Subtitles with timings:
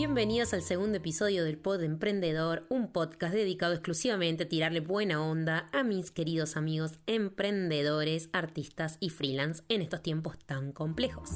[0.00, 5.68] Bienvenidos al segundo episodio del Pod Emprendedor, un podcast dedicado exclusivamente a tirarle buena onda
[5.72, 11.30] a mis queridos amigos emprendedores, artistas y freelance en estos tiempos tan complejos.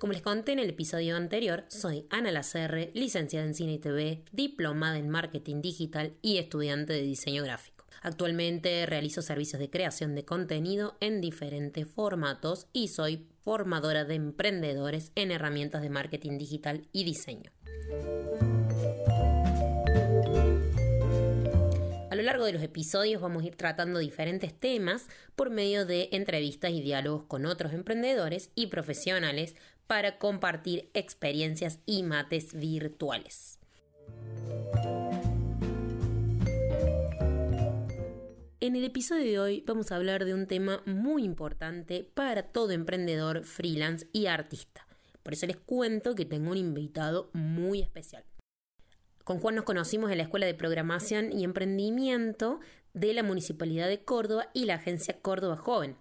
[0.00, 4.24] Como les conté en el episodio anterior, soy Ana Lacerre, licenciada en Cine y TV,
[4.32, 7.75] diplomada en Marketing Digital y estudiante de Diseño Gráfico.
[8.02, 15.12] Actualmente realizo servicios de creación de contenido en diferentes formatos y soy formadora de emprendedores
[15.14, 17.50] en herramientas de marketing digital y diseño.
[22.10, 26.08] A lo largo de los episodios vamos a ir tratando diferentes temas por medio de
[26.12, 29.54] entrevistas y diálogos con otros emprendedores y profesionales
[29.86, 33.58] para compartir experiencias y mates virtuales.
[38.58, 42.70] En el episodio de hoy vamos a hablar de un tema muy importante para todo
[42.70, 44.86] emprendedor, freelance y artista.
[45.22, 48.24] Por eso les cuento que tengo un invitado muy especial.
[49.24, 52.60] Con Juan nos conocimos en la Escuela de Programación y Emprendimiento
[52.94, 55.98] de la Municipalidad de Córdoba y la Agencia Córdoba Joven.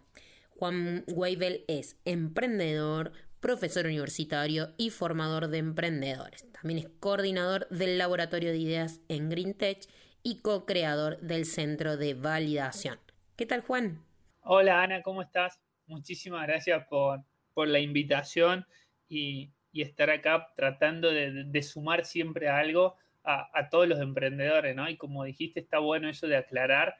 [0.51, 6.49] Juan Weibel es emprendedor, profesor universitario y formador de emprendedores.
[6.53, 9.89] También es coordinador del Laboratorio de Ideas en GreenTech
[10.25, 12.97] y co-creador del Centro de Validación.
[13.35, 14.03] ¿Qué tal, Juan?
[14.41, 15.61] Hola, Ana, ¿cómo estás?
[15.85, 17.23] Muchísimas gracias por,
[17.55, 18.65] la invitación
[19.07, 24.89] y, estar acá tratando de, sumar siempre algo a, todos los emprendedores, ¿no?
[24.89, 26.95] Y como dijiste, está bueno eso de aclarar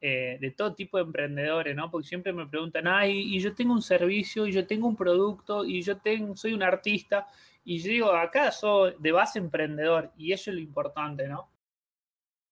[0.00, 1.90] eh, de todo tipo de emprendedores, ¿no?
[1.90, 5.64] Porque siempre me preguntan, ay, y yo tengo un servicio, y yo tengo un producto,
[5.64, 7.26] y yo tengo, soy un artista,
[7.64, 11.50] y yo digo, acá soy de base emprendedor, y eso es lo importante, ¿no?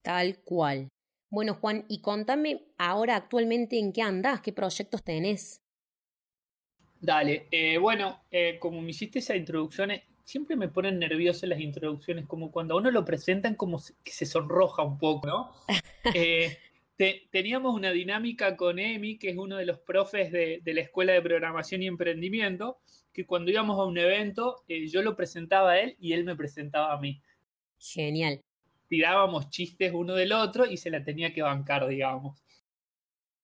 [0.07, 0.89] Tal cual.
[1.31, 5.61] Bueno, Juan, y contame ahora actualmente en qué andás, qué proyectos tenés.
[7.01, 11.59] Dale, eh, bueno, eh, como me hiciste esa introducción, eh, siempre me ponen nervioso las
[11.59, 15.51] introducciones, como cuando a uno lo presentan como que se sonroja un poco, ¿no?
[17.33, 21.15] teníamos una dinámica con Emi, que es uno de los profes de, de, la Escuela
[21.15, 22.79] de Programación y Emprendimiento,
[23.13, 26.93] que cuando íbamos a un evento, yo lo presentaba a él y él me presentaba
[26.93, 27.21] a mí.
[27.81, 28.41] Genial
[28.89, 32.43] tirábamos chistes uno del otro y se la tenía que bancar, digamos.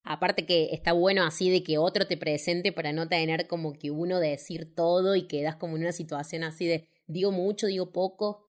[0.04, 3.90] Aparte que está bueno así de que otro te presente para no tener como que
[3.92, 8.48] uno decir todo y quedas como en una situación así de digo mucho, digo poco.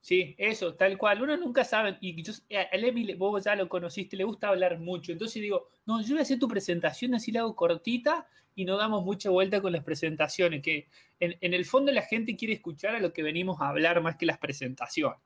[0.00, 1.22] Sí, eso, tal cual.
[1.22, 1.98] Uno nunca sabe.
[2.00, 5.12] Y yo, a Emi, vos ya lo conociste, le gusta hablar mucho.
[5.12, 8.76] Entonces digo, no, yo voy a hacer tu presentación, así la hago cortita y no
[8.76, 10.62] damos mucha vuelta con las presentaciones.
[10.62, 10.88] Que
[11.20, 14.16] en, en el fondo la gente quiere escuchar a lo que venimos a hablar más
[14.16, 15.20] que las presentaciones.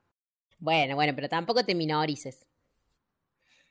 [0.63, 2.47] Bueno, bueno, pero tampoco te minorices.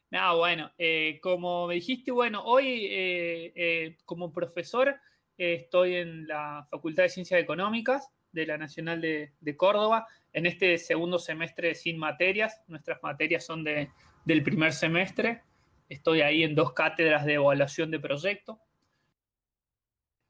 [0.09, 5.00] No, bueno, eh, como me dijiste, bueno, hoy eh, eh, como profesor
[5.38, 11.18] estoy en la Facultad de Ciencias Económicas de la Nacional de, Córdoba, en este segundo
[11.18, 13.90] semestre sin materias, nuestras materias son de,
[14.25, 15.44] del primer semestre,
[15.88, 18.59] estoy ahí en dos cátedras de evaluación de proyecto.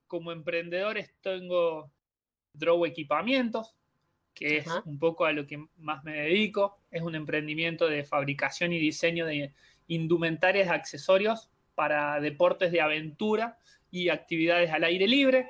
[0.05, 1.91] Como emprendedor tengo
[2.53, 3.75] Draw Equipamientos,
[4.33, 6.79] que es un poco a lo que más me dedico.
[6.89, 9.53] Es un emprendimiento de fabricación y diseño de
[9.87, 13.57] indumentarias accesorios para deportes de aventura
[13.89, 15.47] y actividades al aire libre.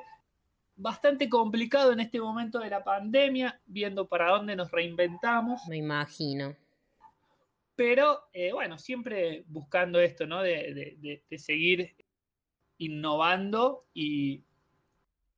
[0.75, 5.61] Bastante complicado en este momento de la pandemia, viendo para dónde nos reinventamos.
[5.67, 6.55] Me imagino.
[7.75, 10.41] Pero eh, bueno, siempre buscando esto, ¿no?
[10.41, 10.97] De,
[11.29, 11.95] de, seguir
[12.77, 14.43] innovando y,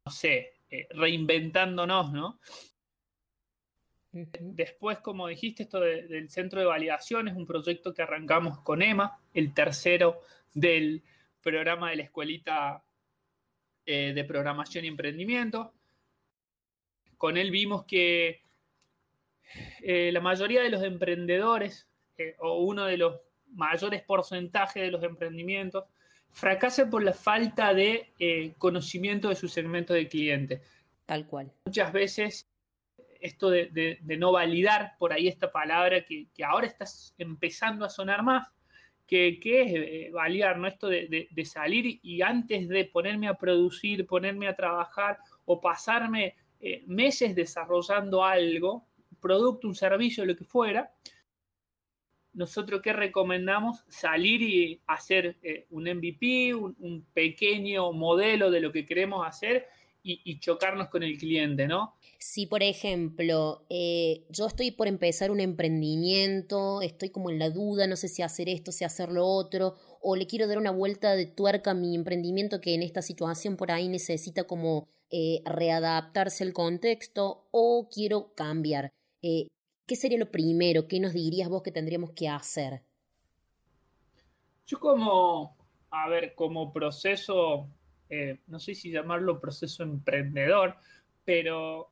[0.05, 2.39] no sé, eh, reinventándonos, ¿no?
[4.13, 9.19] Después, como dijiste, esto del centro de validación es un proyecto que arrancamos con EMA,
[9.33, 10.19] el tercero
[10.53, 11.01] del
[11.41, 12.83] programa de la escuelita
[13.87, 15.73] eh, de programación y emprendimiento.
[17.17, 18.43] Con él vimos que
[19.81, 21.87] eh, la mayoría de los emprendedores,
[22.19, 25.85] eh, o uno de los mayores porcentajes de los emprendimientos,
[26.29, 30.61] fracasan por la falta de conocimiento de su segmento de cliente.
[31.07, 31.51] Tal cual.
[31.65, 32.52] Muchas veces
[33.23, 36.85] esto de, no validar por ahí esta palabra que, ahora está
[37.17, 38.47] empezando a sonar más,
[39.07, 40.67] que, es eh, validar, ¿no?
[40.67, 46.83] Esto de, salir y antes de ponerme a producir, ponerme a trabajar o pasarme eh,
[46.85, 48.85] meses desarrollando algo,
[49.21, 50.91] producto, un servicio, lo que fuera,
[52.33, 53.85] nosotros qué recomendamos?
[53.87, 59.67] Salir y hacer eh, un MVP, un, pequeño modelo de lo que queremos hacer
[60.03, 61.95] y, chocarnos con el cliente, ¿no?
[62.19, 67.87] Si, por ejemplo, eh, yo estoy por empezar un emprendimiento, estoy como en la duda,
[67.87, 71.15] no sé si hacer esto, si hacer lo otro, o le quiero dar una vuelta
[71.15, 76.43] de tuerca a mi emprendimiento que en esta situación por ahí necesita como eh, readaptarse
[76.43, 78.91] al contexto, o quiero cambiar.
[79.21, 79.47] Eh,
[79.85, 80.87] ¿Qué sería lo primero?
[80.87, 82.83] ¿Qué nos dirías vos que tendríamos que hacer?
[84.65, 85.57] Yo como,
[85.91, 87.69] a ver, como proceso
[88.15, 90.75] eh, no sé si llamarlo proceso emprendedor,
[91.25, 91.91] pero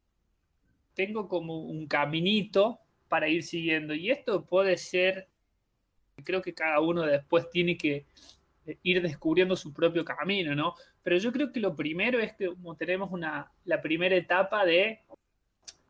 [0.94, 3.96] tengo como un caminito para ir siguiendo.
[3.96, 5.28] Y esto puede ser,
[6.24, 8.06] creo que cada uno después tiene que
[8.68, 10.76] eh, ir descubriendo su propio camino, ¿no?
[11.02, 15.00] Pero yo creo que lo primero es que como tenemos una, la primera etapa de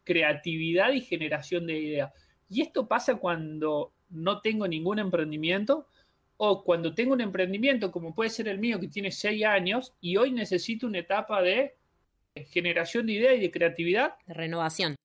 [0.05, 2.13] creatividad y generación de ideas.
[2.49, 5.87] Y esto pasa cuando no tengo ningún emprendimiento
[6.43, 10.17] o cuando tengo un emprendimiento como puede ser el mío que tiene seis años y
[10.17, 11.77] hoy necesito una etapa de
[12.47, 14.15] generación de ideas y de creatividad.
[14.25, 14.95] De renovación.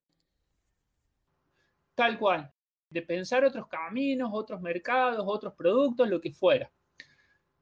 [1.95, 2.51] Tal cual.
[2.89, 6.73] De pensar otros caminos, otros mercados, otros productos, lo que fuera.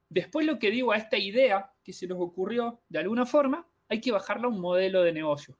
[0.07, 3.99] Después lo que digo a esta idea que se nos ocurrió de alguna forma, hay
[3.99, 5.57] que bajarla a un modelo de negocio.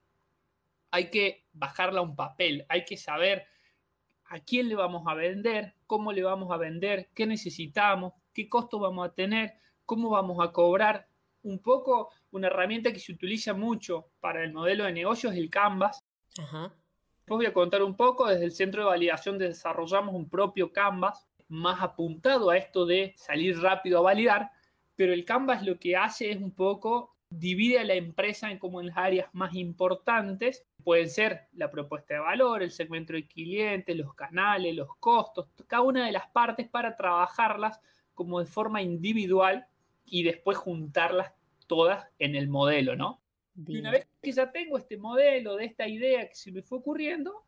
[0.90, 2.64] Hay que bajarla a un papel.
[2.70, 3.46] Hay que saber
[4.28, 8.78] a quién le vamos a vender, cómo le vamos a vender, qué necesitamos, qué costo
[8.78, 11.08] vamos a tener, cómo vamos a cobrar.
[11.42, 15.50] Un poco una herramienta que se utiliza mucho para el modelo de negocios es el
[15.50, 16.04] Canvas.
[16.38, 16.72] Ajá.
[17.18, 21.26] Después voy a contar un poco, desde el centro de validación desarrollamos un propio Canvas
[21.48, 24.50] más apuntado a esto de salir rápido a validar,
[24.96, 28.80] pero el Canvas lo que hace es un poco divide a la empresa en como
[28.80, 30.64] en las áreas más importantes.
[30.86, 35.82] Pueden ser la propuesta de valor, el segmento de clientes, los canales, los costos, cada
[35.82, 37.80] una de las partes para trabajarlas
[38.14, 39.66] como de forma individual
[40.04, 41.32] y después juntarlas
[41.66, 43.20] todas en el modelo, ¿no?
[43.66, 46.78] Y una vez que ya tengo este modelo, de esta idea que se me fue
[46.78, 47.42] ocurriendo,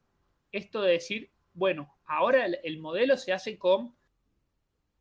[0.51, 3.95] esto de decir, bueno, ahora el modelo se hace con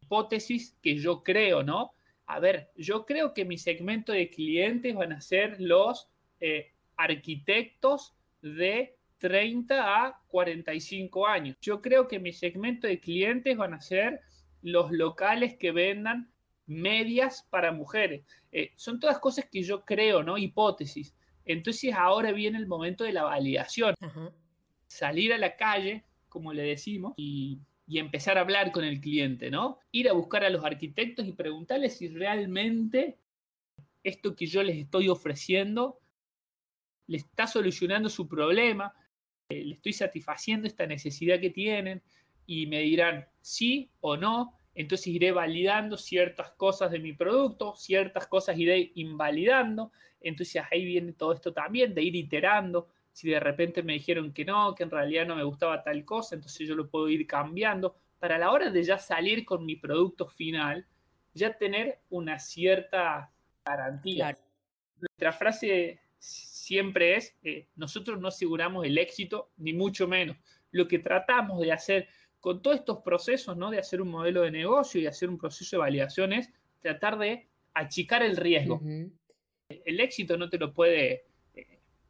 [0.04, 1.96] hipótesis que yo creo, ¿no?
[2.28, 6.10] a ver, yo creo que mi segmento de clientes van a ser los
[6.42, 11.58] eh, arquitectos de 30 a 45 años.
[11.62, 14.22] Yo creo que mi segmento de clientes van a ser
[14.62, 16.32] los locales que vendan
[16.66, 18.24] medias para mujeres.
[18.52, 20.38] Eh, son todas cosas que yo creo, ¿no?
[20.38, 21.16] Hipótesis.
[21.46, 23.96] Entonces ahora viene el momento de la validación.
[24.88, 29.50] Salir a la calle, como le decimos, y y empezar a hablar con el cliente,
[29.50, 29.80] ¿no?
[29.92, 33.18] Ir a buscar a los arquitectos y preguntarles si realmente
[34.04, 35.98] esto que yo les estoy ofreciendo
[37.08, 38.94] le está solucionando su problema,
[39.50, 42.02] eh, le estoy satisfaciendo esta necesidad que tienen
[42.46, 48.28] y me dirán sí o no, entonces iré validando ciertas cosas de mi producto, ciertas
[48.28, 53.82] cosas iré invalidando, entonces ahí viene todo esto también de ir iterando, si de repente
[53.82, 56.88] me dijeron que no, que en realidad no me gustaba tal cosa, entonces yo lo
[56.88, 57.96] puedo ir cambiando.
[58.20, 60.86] Para la hora de ya salir con mi producto final,
[61.34, 63.32] ya tener una cierta
[63.66, 64.38] garantía.
[65.00, 66.00] Nuestra frase
[66.68, 70.36] siempre es, eh, nosotros no aseguramos el éxito, ni mucho menos.
[70.72, 72.08] Lo que tratamos de hacer
[72.42, 73.72] con todos estos procesos, ¿no?
[73.72, 77.48] De hacer un modelo de negocio y hacer un proceso de validación es tratar de
[77.74, 78.82] achicar el riesgo.
[79.70, 81.26] El éxito no te lo puede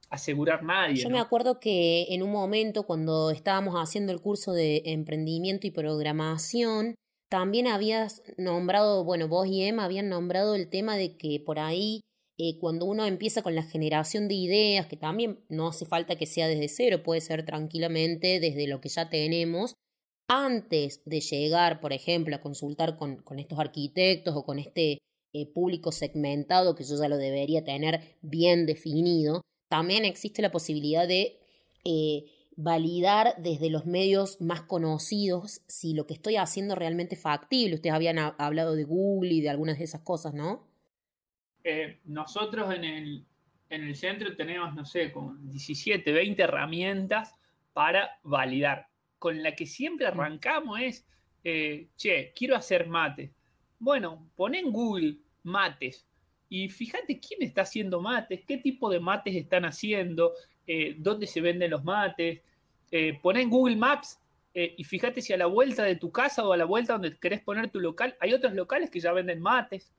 [0.10, 1.04] asegurar nadie.
[1.04, 5.72] Yo me acuerdo que en un momento cuando estábamos haciendo el curso de emprendimiento y
[5.72, 6.96] programación,
[7.30, 12.02] también habías nombrado, bueno, vos y Emma habían nombrado el tema de que por ahí
[12.40, 16.28] eh, cuando uno empieza con la generación de ideas, que también no hace falta que
[16.28, 19.74] sea desde cero, puede ser tranquilamente desde lo que ya tenemos,
[20.28, 25.00] antes de llegar, por ejemplo, a consultar con, estos arquitectos o con este
[25.34, 31.08] eh, público segmentado, que yo ya lo debería tener bien definido, también existe la posibilidad
[31.08, 31.40] de
[31.86, 32.26] eh,
[32.56, 37.76] validar desde los medios más conocidos si lo que estoy haciendo es realmente factible.
[37.76, 40.67] Ustedes habían hablado de Google y de algunas de esas cosas, ¿no?
[41.70, 43.26] Eh, nosotros en el,
[43.70, 47.36] en el centro tenemos, no sé, como 17, 20 herramientas
[47.74, 48.88] para validar.
[49.20, 51.06] Con la que siempre arrancamos es,
[51.44, 53.34] eh, che, quiero hacer mate.
[53.80, 56.08] Bueno, pon en Google mates
[56.48, 61.42] y fíjate quién está haciendo mates, qué tipo de mates están haciendo, eh, dónde se
[61.42, 62.42] venden los mates.
[62.92, 64.22] Eh, pon en Google Maps
[64.54, 67.18] eh, y fíjate si a la vuelta de tu casa o a la vuelta donde
[67.18, 69.92] querés poner tu local, hay otros locales que ya venden mates.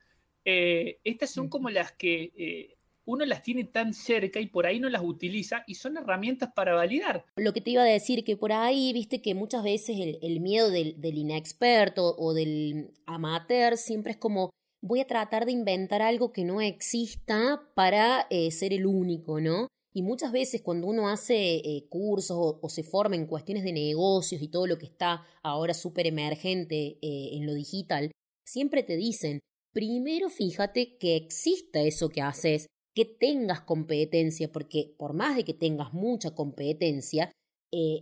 [0.45, 5.03] Estas son como las que uno las tiene tan cerca y por ahí no las
[5.03, 7.25] utiliza y son herramientas para validar.
[7.37, 10.71] Lo que te iba a decir, que por ahí, viste que muchas veces el, miedo
[10.71, 16.33] del, del, inexperto o del amateur siempre es como voy a tratar de inventar algo
[16.33, 19.69] que no exista para eh, ser el único, ¿no?
[19.93, 24.43] Y muchas veces cuando uno hace eh, cursos o, se forma en cuestiones de negocios
[24.43, 28.13] y todo lo que está ahora súper emergente eh, en lo digital,
[28.47, 29.41] siempre te dicen,
[29.79, 32.67] primero fíjate que exista eso que haces,
[32.97, 37.31] que tengas competencia, porque por más de que tengas mucha competencia,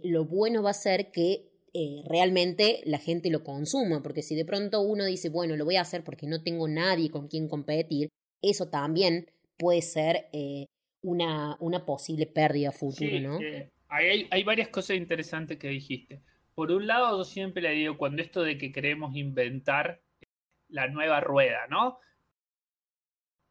[0.02, 4.46] lo bueno va a ser que eh, realmente la gente lo consuma, porque si de
[4.46, 8.08] pronto uno dice, bueno, lo voy a hacer porque no tengo nadie con quien competir,
[8.40, 9.26] eso también
[9.58, 10.64] puede ser eh,
[11.02, 13.38] una, una posible pérdida futura, ¿no?
[13.38, 16.22] Eh, hay, hay varias cosas interesantes que dijiste.
[16.54, 20.00] Por un lado, yo siempre le digo, cuando esto de que queremos inventar
[20.76, 21.98] la nueva rueda, ¿no?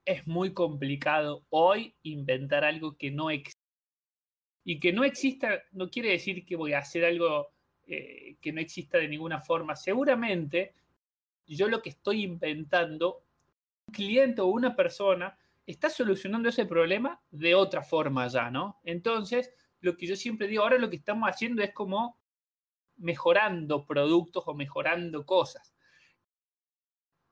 [0.05, 3.60] Es muy complicado hoy inventar algo que no existe.
[4.63, 7.48] Y que no exista no quiere decir que voy a hacer algo
[7.88, 9.75] eh, que no exista de ninguna forma.
[9.75, 10.74] Seguramente
[11.48, 13.24] yo lo que estoy inventando,
[13.88, 18.79] un cliente o una persona está solucionando ese problema de otra forma ya, ¿no?
[18.84, 19.51] Entonces,
[19.82, 22.20] lo que yo siempre digo, ahora lo que estamos haciendo es como
[22.98, 25.75] mejorando productos o mejorando cosas.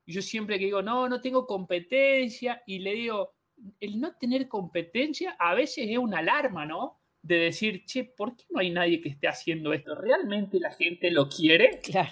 [0.05, 3.33] Yo siempre que digo, no, no tengo competencia, y le digo,
[3.79, 6.99] el no tener competencia a veces es una alarma, ¿no?
[7.23, 9.95] de decir, che, ¿por qué no hay nadie que esté haciendo esto?
[9.95, 11.79] ¿Realmente la gente lo quiere?
[11.81, 12.11] Claro.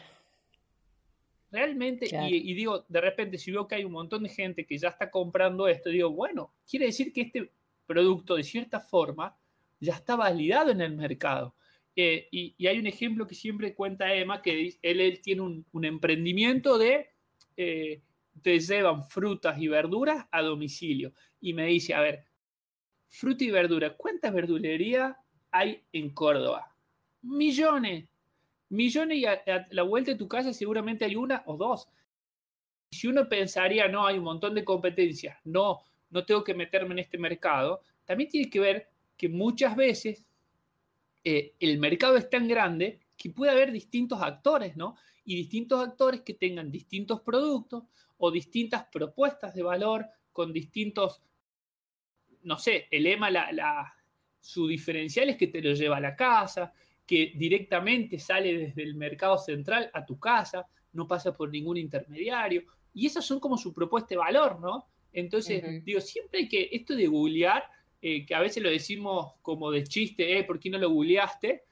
[1.51, 4.88] Realmente, Y, digo, de repente, si veo que hay un montón de gente que ya
[4.88, 7.51] está comprando esto, digo, bueno, quiere decir que este
[7.86, 9.38] producto, de cierta forma,
[9.81, 11.53] ya está validado en el mercado.
[11.93, 16.77] Eh, y, hay un ejemplo que siempre cuenta Emma, que él, él tiene un, emprendimiento
[16.77, 17.10] de,
[17.62, 18.01] eh,
[18.41, 21.13] te llevan frutas y verduras a domicilio.
[21.39, 22.25] Y me dice, a ver,
[23.08, 23.96] fruta y verdura.
[23.96, 25.15] ¿Cuántas verdulerías
[25.51, 26.74] hay en Córdoba?
[27.22, 28.08] Millones.
[28.70, 31.89] Millones y a, la vuelta de tu casa seguramente hay una o dos.
[32.89, 37.00] Si uno pensaría, no, hay un montón de competencias, no, no tengo que meterme en
[37.00, 40.25] este mercado, también tiene que ver que muchas veces
[41.24, 44.96] eh, el mercado es tan grande que puede haber distintos actores, ¿no?
[45.23, 47.83] Y distintos actores que tengan distintos productos
[48.17, 51.21] o distintas propuestas de valor con distintos
[52.43, 53.93] no sé, el EMA, la,
[54.39, 56.73] su diferencial es que te lo lleva a la casa,
[57.05, 62.63] que directamente sale desde el mercado central a tu casa, no pasa por ningún intermediario.
[62.93, 64.87] Y esas son como su propuesta de valor, ¿no?
[65.13, 67.63] Entonces, digo, siempre hay que, esto de googlear,
[68.01, 71.63] eh, que a veces lo decimos como de chiste, eh, ¿por qué no lo googleaste?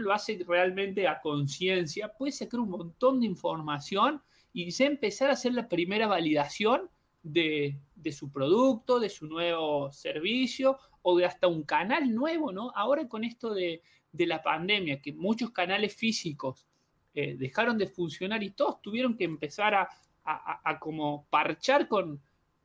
[0.00, 5.34] Lo hace realmente a conciencia, puede sacar un montón de información y ya empezar a
[5.34, 6.90] hacer la primera validación
[7.22, 7.78] de,
[8.12, 12.72] su producto, de su nuevo servicio o de hasta un canal nuevo, ¿no?
[12.74, 16.66] Ahora con esto de, la pandemia, que muchos canales físicos
[17.14, 19.88] eh, dejaron de funcionar y todos tuvieron que empezar a,
[20.78, 22.20] como parchar con,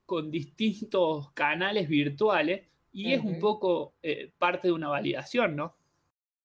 [0.05, 5.75] con, distintos canales virtuales y es un poco eh, parte de una validación, ¿no?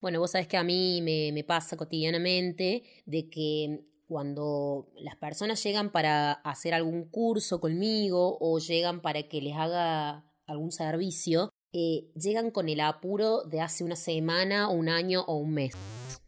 [0.00, 5.92] Bueno, vos sabés que a mí me, pasa cotidianamente de que cuando las personas llegan
[5.92, 12.50] para hacer algún curso conmigo o llegan para que les haga algún servicio, eh, llegan
[12.50, 15.75] con el apuro de hace una semana, un año o un mes,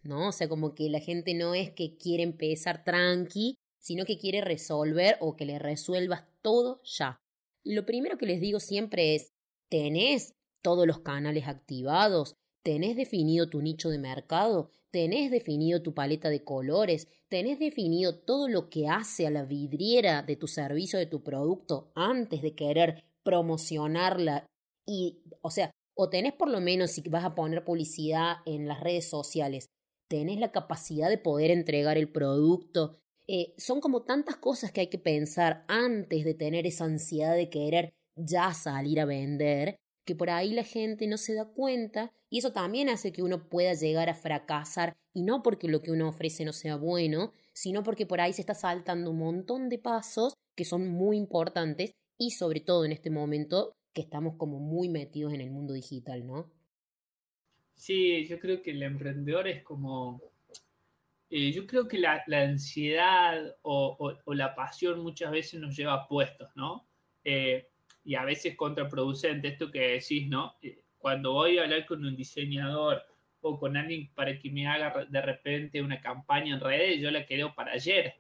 [0.02, 0.28] ¿no?
[0.28, 4.42] O sea, como que la gente no es que quiere empezar tranqui, sino que quiere
[4.42, 7.16] resolver o que le resuelvas todo ya.
[7.64, 9.32] Lo primero que les digo siempre es,
[9.70, 12.36] ¿tenés todos los canales activados?
[12.62, 14.71] ¿Tenés definido tu nicho de mercado?
[14.92, 20.23] tenés definido tu paleta de colores, tenés definido todo lo que hace a la vidriera
[20.23, 24.47] de tu servicio, de tu producto, antes de querer promocionarla.
[24.87, 28.81] Y, o sea, o tenés por lo menos, si vas a poner publicidad en las
[28.81, 29.71] redes sociales,
[30.09, 32.99] tenés la capacidad de poder entregar el producto.
[33.26, 37.49] Eh, son como tantas cosas que hay que pensar antes de tener esa ansiedad de
[37.49, 42.38] querer ya salir a vender que por ahí la gente no se da cuenta y
[42.38, 46.09] eso también hace que uno pueda llegar a fracasar y no porque lo que uno
[46.09, 50.35] ofrece no sea bueno, sino porque por ahí se está saltando un montón de pasos
[50.56, 55.35] que son muy importantes y sobre todo en este momento que estamos como muy metidos
[55.35, 56.50] en el mundo digital, ¿no?
[57.75, 60.23] Sí, yo creo que el emprendedor es como...
[61.30, 66.50] Eh, yo creo que la, ansiedad o, la pasión muchas veces nos lleva a puestos,
[66.54, 66.87] ¿no?
[67.25, 67.71] Eh,
[68.04, 70.54] y a veces contraproducente esto que decís, ¿no?
[70.62, 73.02] Eh, cuando voy a hablar con un diseñador
[73.40, 77.26] o con alguien para que me haga de repente una campaña en redes, yo la
[77.26, 78.14] quiero para ayer.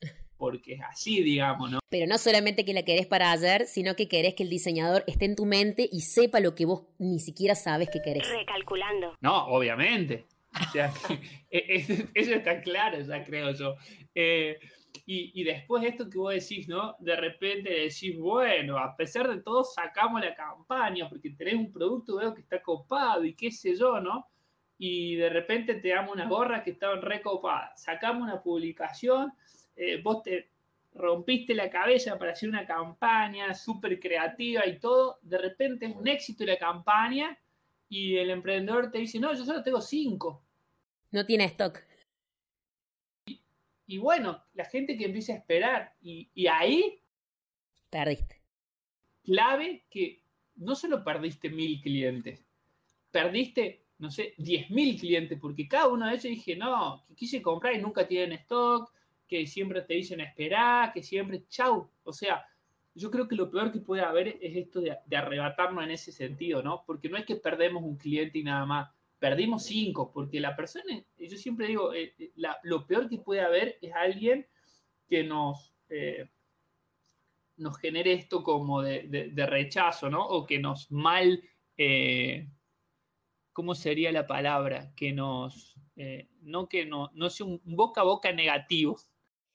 [0.36, 1.78] Porque es así, digamos, ¿no?
[1.88, 5.26] Pero no solamente que la querés para ayer, sino que querés que el diseñador esté
[5.26, 8.28] en tu mente y sepa lo que vos ni siquiera sabes que querés.
[8.28, 9.16] Recalculando.
[9.20, 10.26] No, obviamente.
[10.60, 10.92] O sea,
[11.50, 13.76] e, eso está claro, ya creo yo.
[14.14, 14.58] Eh,
[15.06, 16.96] y, después esto que vos decís, ¿no?
[16.98, 22.16] De repente decís, bueno, a pesar de todo sacamos la campaña porque tenés un producto,
[22.16, 24.28] veo que está copado y qué sé yo, ¿no?
[24.78, 27.82] Y de repente te damos una gorra que estaban recopadas.
[27.82, 29.32] Sacamos una publicación,
[29.76, 30.50] eh, vos te
[30.94, 36.06] rompiste la cabeza para hacer una campaña súper creativa y todo, de repente es un
[36.06, 37.38] éxito la campaña
[37.88, 40.42] y el emprendedor te dice, no, yo solo tengo cinco.
[41.10, 41.78] No tiene stock.
[43.92, 46.98] Y, bueno, la gente que empieza a esperar y, y ahí...
[47.90, 48.40] Perdiste.
[49.22, 50.22] Clave que
[50.56, 52.44] no solo perdiste mil clientes,
[53.10, 57.42] perdiste, no sé, diez mil clientes, porque cada uno de ellos dije, no, que quise
[57.42, 58.92] comprar y nunca tienen stock,
[59.28, 61.90] que siempre te dicen esperar, que siempre, chau.
[62.04, 62.46] O sea,
[62.94, 66.62] yo creo que lo peor que puede haber es esto de, arrebatarnos en ese sentido,
[66.62, 66.84] ¿no?
[66.86, 68.90] Porque no es que perdemos un cliente y nada más,
[69.22, 72.32] perdimos cinco, porque la persona, yo siempre digo, eh, eh,
[72.64, 74.48] lo peor que puede haber es alguien
[75.08, 76.28] que nos, eh,
[77.56, 80.26] nos genere esto como de, rechazo, ¿no?
[80.26, 81.40] O que nos mal,
[83.52, 84.92] ¿cómo sería la palabra?
[84.96, 85.76] Que nos,
[86.40, 88.98] no que no, no sea un boca a boca negativo,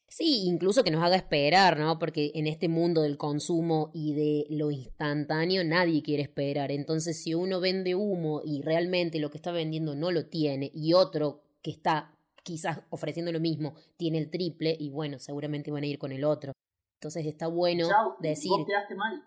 [0.09, 1.99] Sí, incluso que nos haga esperar, ¿no?
[1.99, 6.71] Porque en este mundo del consumo y de lo instantáneo nadie quiere esperar.
[6.71, 10.93] Entonces, si uno vende humo y realmente lo que está vendiendo no lo tiene y
[10.93, 15.87] otro que está quizás ofreciendo lo mismo tiene el triple y bueno, seguramente van a
[15.87, 16.53] ir con el otro.
[17.01, 18.49] Entonces está bueno decir...
[18.49, 19.21] Vos quedaste mal.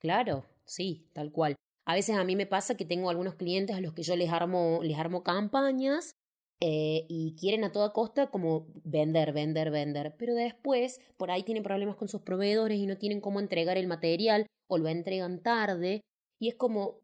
[0.00, 1.54] Claro, sí, tal cual.
[1.86, 4.32] A veces a mí me pasa que tengo algunos clientes a los que yo les
[4.32, 6.14] armo, les armo campañas
[6.66, 11.62] eh, y quieren a toda costa como vender, vender, vender, pero después por ahí tienen
[11.62, 16.00] problemas con sus proveedores y no tienen cómo entregar el material o lo entregan tarde
[16.40, 17.02] y es como,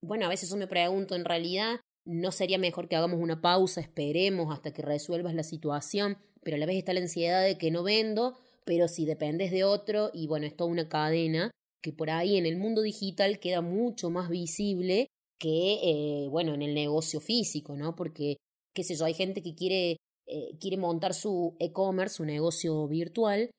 [0.00, 3.80] bueno, a veces yo me pregunto, en realidad, ¿no sería mejor que hagamos una pausa,
[3.80, 7.72] esperemos hasta que resuelvas la situación, pero a la vez está la ansiedad de que
[7.72, 11.50] no vendo, pero si dependes de otro y bueno, es toda una cadena
[11.82, 15.08] que por ahí en el mundo digital queda mucho más visible
[15.40, 17.96] que, eh, bueno, en el negocio físico, ¿no?
[17.96, 18.36] Porque
[18.74, 19.96] qué sé yo, hay gente que quiere,
[20.26, 23.50] eh, quiere montar su e-commerce, su negocio virtual,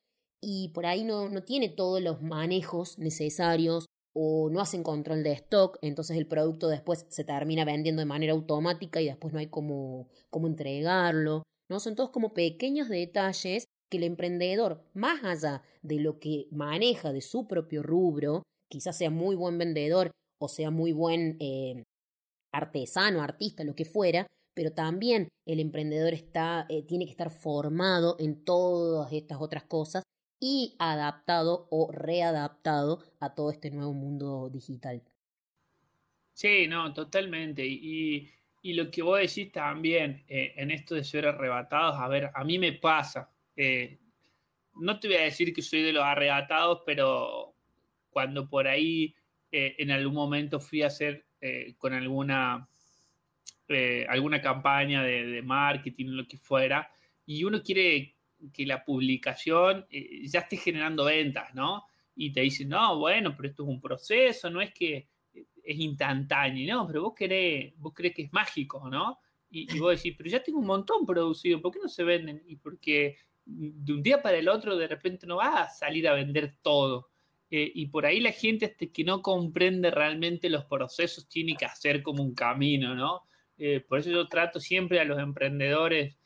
[0.42, 5.34] y por ahí no, no tiene todos los manejos necesarios o no hacen control de
[5.34, 9.48] stock, entonces el producto después se termina vendiendo de manera automática y después no hay
[9.48, 11.44] cómo, cómo entregarlo.
[11.70, 11.80] ¿no?
[11.80, 17.22] Son todos como pequeños detalles que el emprendedor, más allá de lo que maneja de
[17.22, 21.84] su propio rubro, quizás sea muy buen vendedor o sea muy buen eh,
[22.52, 28.16] artesano, artista, lo que fuera, pero también el emprendedor está, eh, tiene que estar formado
[28.20, 30.04] en todas estas otras cosas
[30.40, 35.04] y adaptado o readaptado a todo este nuevo mundo digital.
[36.34, 37.66] Sí, no, totalmente.
[37.66, 38.30] Y,
[38.62, 42.44] y lo que vos decís también eh, en esto de ser arrebatados, a ver, a
[42.44, 43.32] mí me pasa.
[43.56, 44.00] Eh,
[44.76, 47.56] no te voy a decir que soy de los arrebatados, pero
[48.10, 49.16] cuando por ahí
[49.54, 51.26] en algún momento fui a hacer
[51.78, 52.70] con alguna
[53.74, 56.90] eh, alguna campaña de, marketing, lo que fuera,
[57.26, 58.16] y uno quiere
[58.54, 61.86] que la publicación eh, ya esté generando ventas, ¿no?
[62.16, 65.08] Y te dicen, no, bueno, pero esto es un proceso, no es que
[65.64, 66.88] es instantáneo, ¿no?
[66.88, 69.20] Pero vos querés, vos crees que es mágico, ¿no?
[69.50, 72.42] Y, vos decís, pero ya tengo un montón producido, ¿por qué no se venden?
[72.48, 76.14] Y porque de un día para el otro de repente no va a salir a
[76.14, 77.10] vender todo.
[77.50, 81.66] Eh, y por ahí la gente este, que no comprende realmente los procesos tiene que
[81.66, 83.24] hacer como un camino, ¿no?
[83.64, 86.18] Eh, por eso yo trato siempre a los emprendedores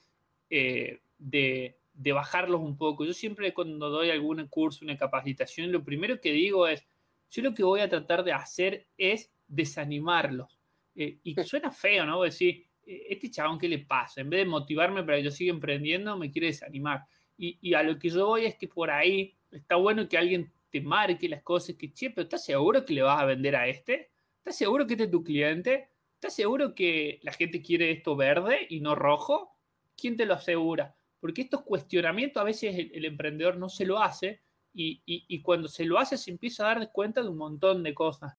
[0.49, 3.03] eh, de, bajarlos un poco.
[3.03, 6.87] Yo siempre cuando doy algún curso, una capacitación, lo primero que digo es,
[7.29, 10.57] yo lo que voy a tratar de hacer es desanimarlos.
[10.95, 12.21] Eh, y suena feo, ¿no?
[12.21, 14.21] Decir, este chabón, ¿qué le pasa?
[14.21, 17.03] En vez de motivarme para que yo siga emprendiendo, me quiere desanimar.
[17.37, 20.53] Y, y, a lo que yo voy es que por ahí está bueno que alguien
[20.69, 23.67] te marque las cosas, que, che, pero ¿estás seguro que le vas a vender a
[23.67, 24.11] este?
[24.37, 25.89] ¿Estás seguro que este es tu cliente?
[26.25, 29.55] ¿Estás seguro que la gente quiere esto verde y no rojo?
[29.95, 30.95] ¿Quién te lo asegura?
[31.19, 34.41] Porque estos cuestionamientos a veces el, emprendedor no se lo hace
[34.73, 38.33] y, cuando se lo hace se empieza a dar cuenta de un montón de cosas.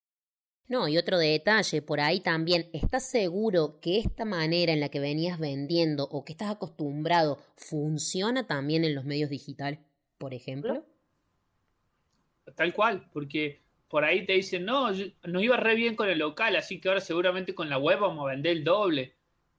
[0.67, 4.99] No, y otro detalle, por ahí también, ¿estás seguro que esta manera en la que
[4.99, 9.79] venías vendiendo o que estás acostumbrado funciona también en los medios digitales,
[10.19, 10.85] por ejemplo?
[12.57, 16.57] Tal cual, porque por ahí te dicen, no, nos iba re bien con el local,
[16.57, 19.17] así que ahora seguramente con la web vamos a vender el doble.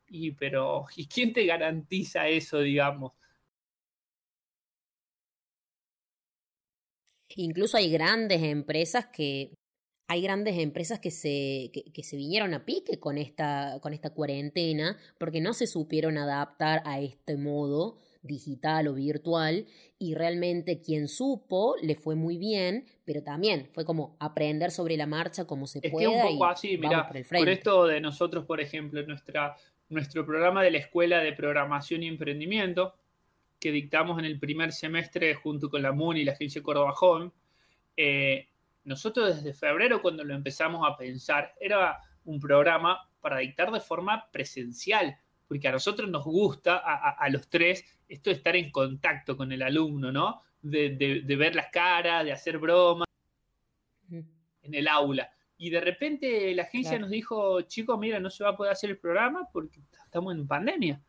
[0.07, 3.13] Y pero, ¿y quién te garantiza eso, digamos?
[7.35, 9.53] Incluso hay grandes empresas que
[10.09, 14.97] hay grandes empresas que se, que, se vinieron a pique con esta, con esta cuarentena
[15.19, 19.65] porque no se supieron adaptar a este modo digital o virtual
[19.99, 25.05] y realmente quien supo le fue muy bien, pero también fue como aprender sobre la
[25.05, 26.07] marcha como se puede.
[26.07, 29.55] un poco así, mira, por, por, esto de nosotros, por ejemplo, nuestra,
[29.89, 32.95] nuestro programa de la Escuela de Programación y Emprendimiento,
[33.59, 37.31] que dictamos en el primer semestre junto con la MUN y la Agencia Córdoba Joven,
[37.95, 38.47] eh,
[38.83, 44.29] nosotros desde febrero cuando lo empezamos a pensar, era un programa para dictar de forma
[44.31, 49.51] presencial, porque a nosotros nos gusta, a, los tres, esto de estar en contacto con
[49.51, 50.41] el alumno, ¿no?
[50.61, 53.07] De, ver las caras, de hacer bromas
[54.09, 55.31] en el aula.
[55.57, 58.91] Y de repente la agencia nos dijo, chicos, mira, no se va a poder hacer
[58.91, 61.01] el programa porque estamos en pandemia.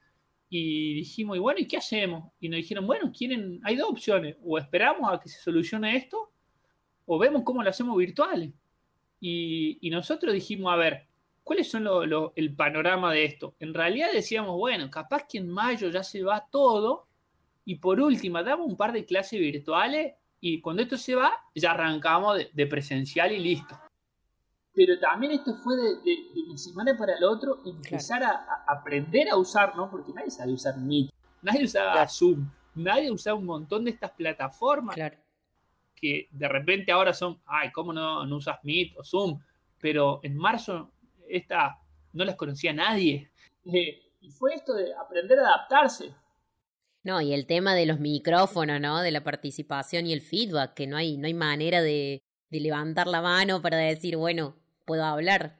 [0.48, 2.32] Y dijimos, y bueno, ¿y qué hacemos?
[2.40, 6.32] Y nos dijeron, bueno, quieren, hay dos opciones, o esperamos a que se solucione esto,
[7.04, 8.54] o vemos cómo lo hacemos virtual.
[9.20, 11.07] Y, nosotros dijimos, a ver,
[11.48, 11.88] ¿cuáles son
[12.36, 13.54] el panorama de esto?
[13.58, 17.06] En realidad decíamos, bueno, capaz que en mayo ya se va todo
[17.64, 21.70] y por última damos un par de clases virtuales y cuando esto se va ya
[21.70, 23.80] arrancamos de, presencial y listo.
[24.74, 29.36] Pero también esto fue de, de, una semana para el otro empezar a, aprender a
[29.36, 29.90] usar, ¿no?
[29.90, 34.94] Porque nadie sabe usar Meet, nadie usaba Zoom, nadie usaba un montón de estas plataformas.
[34.94, 35.16] Claro
[35.94, 39.40] que de repente ahora son, ay, ¿cómo no, no usas Meet o Zoom?
[39.80, 40.92] Pero en marzo
[41.28, 41.78] esta
[42.12, 43.30] no las conocía nadie.
[43.64, 46.14] Eh, y fue esto de aprender a adaptarse.
[47.04, 49.00] No, y el tema de los micrófonos, ¿no?
[49.00, 53.06] De la participación y el feedback, que no hay, no hay manera de, de levantar
[53.06, 55.56] la mano para decir, bueno, puedo hablar.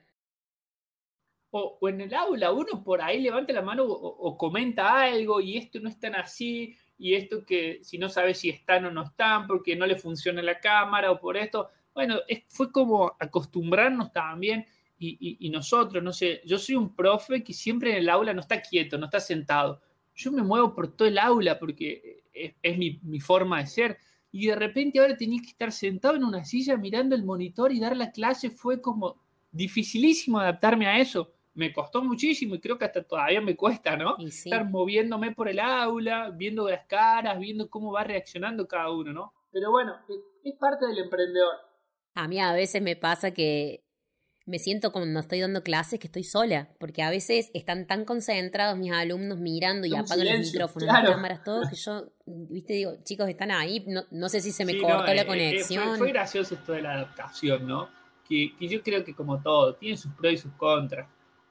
[1.51, 5.81] O, en el aula uno por ahí levanta la mano o, comenta algo y esto
[5.81, 9.47] no es tan así y esto que si no sabes si están o no están
[9.47, 11.71] porque no le funciona la cámara o por esto.
[11.95, 12.17] Bueno,
[12.49, 14.67] fue como acostumbrarnos también
[14.99, 18.61] y, nosotros, no sé, yo soy un profe que siempre en el aula no está
[18.61, 19.81] quieto, no está sentado.
[20.15, 23.99] Yo me muevo por todo el aula porque es, mi, mi, forma de ser.
[24.33, 27.81] Y de repente ahora tenía que estar sentado en una silla mirando el monitor y
[27.81, 28.51] dar la clase.
[28.51, 29.21] Fue como
[29.53, 34.17] dificilísimo adaptarme a eso me costó muchísimo y creo que hasta todavía me cuesta, ¿no?
[34.19, 39.33] Estar moviéndome por el aula, viendo las caras, viendo cómo va reaccionando cada uno, ¿no?
[39.51, 39.97] Pero bueno,
[40.45, 41.55] es parte del emprendedor.
[42.15, 43.83] A mí a veces me pasa que
[44.49, 48.07] me siento como no estoy dando clases que estoy sola, porque a veces están tan
[48.07, 52.97] concentrados mis alumnos mirando y apagan los micrófonos, las cámaras, todo, que yo, viste, digo,
[53.05, 55.99] chicos, están ahí, no, sé si se me cortó la eh, eh, conexión.
[55.99, 57.91] fue, gracioso esto de la adaptación, ¿no?
[58.27, 61.07] Que, que, yo creo que como todo, tiene sus pros y sus contras.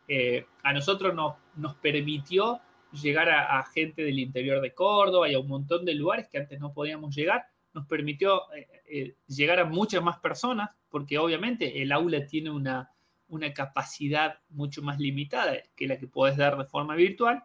[0.08, 5.40] Eh, a nosotros nos, nos permitió llegar a, gente del interior de Córdoba y a
[5.40, 7.48] un montón de lugares que antes no podíamos llegar.
[7.78, 12.92] Nos permitió eh, eh, llegar a muchas más personas, porque obviamente el aula tiene una,
[13.28, 17.44] una capacidad mucho más limitada que la que puedes dar de forma virtual,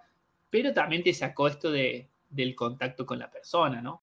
[0.49, 4.02] pero también te sacó esto de, del contacto con la persona, ¿no?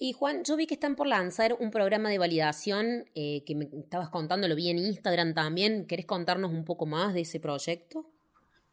[0.00, 3.64] Y Juan, yo vi que están por lanzar un programa de validación eh, que me
[3.64, 5.86] estabas contando, lo vi en Instagram también.
[5.86, 8.06] ¿Querés contarnos un poco más de ese proyecto?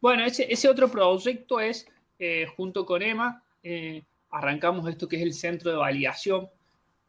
[0.00, 1.88] Bueno, ese, otro proyecto es,
[2.20, 6.48] eh, junto con Emma, eh, arrancamos esto que es el centro de validación,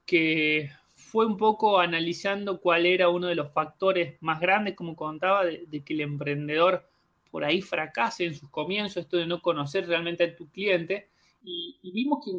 [0.03, 5.45] que fue un poco analizando cuál era uno de los factores más grandes, como contaba,
[5.45, 6.89] de, que el emprendedor
[7.29, 11.09] por ahí fracase en sus comienzos, esto de no conocer realmente a tu cliente.
[11.43, 12.31] Y vimos que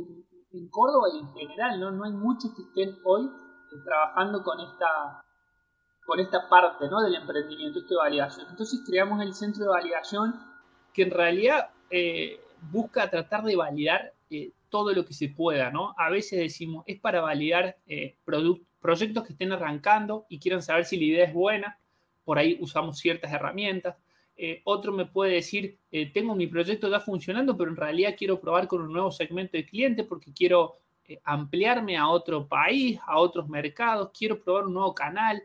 [0.52, 1.90] en Córdoba y en general, ¿no?
[1.90, 5.24] No hay muchos que estén hoy eh, trabajando con esta,
[6.06, 7.02] con esta parte, ¿no?
[7.02, 8.46] Del emprendimiento, esto de validación.
[8.50, 10.34] Entonces creamos el centro de validación
[10.92, 15.94] que en realidad eh, busca tratar de validar eh, todo lo que se pueda, ¿no?
[15.96, 17.76] A veces decimos, es para validar
[18.80, 21.78] proyectos que estén arrancando y quieran saber si la idea es buena,
[22.24, 23.96] por ahí usamos ciertas herramientas.
[24.40, 28.40] Eh, otro me puede decir, eh, tengo mi proyecto ya funcionando, pero en realidad quiero
[28.40, 33.18] probar con un nuevo segmento de cliente porque quiero eh, ampliarme a otro país, a
[33.18, 35.42] otros mercados, quiero probar un nuevo canal.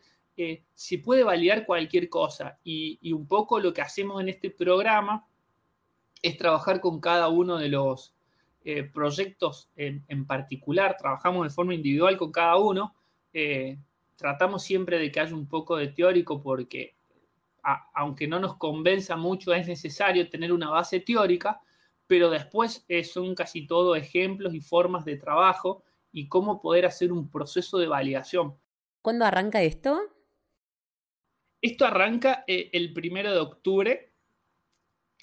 [0.75, 5.25] se puede validar cualquier cosa y, un poco lo que hacemos en este programa
[6.21, 8.13] es trabajar con cada uno de los
[8.93, 12.95] proyectos en, en, particular, trabajamos de forma individual con cada uno,
[14.15, 16.95] tratamos siempre de que haya un poco de teórico porque
[17.93, 21.61] aunque no nos convenza mucho, es necesario tener una base teórica,
[22.05, 27.29] pero después son casi todo ejemplos y formas de trabajo y cómo poder hacer un
[27.29, 28.55] proceso de validación.
[29.01, 29.99] ¿Cuándo arranca esto?
[31.61, 34.13] Esto arranca eh, el primero de octubre.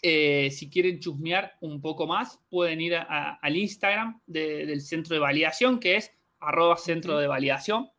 [0.02, 5.78] eh, si quieren chusmear un poco más, pueden ir al Instagram del centro de validación,
[5.78, 7.90] que es arroba centro de validación.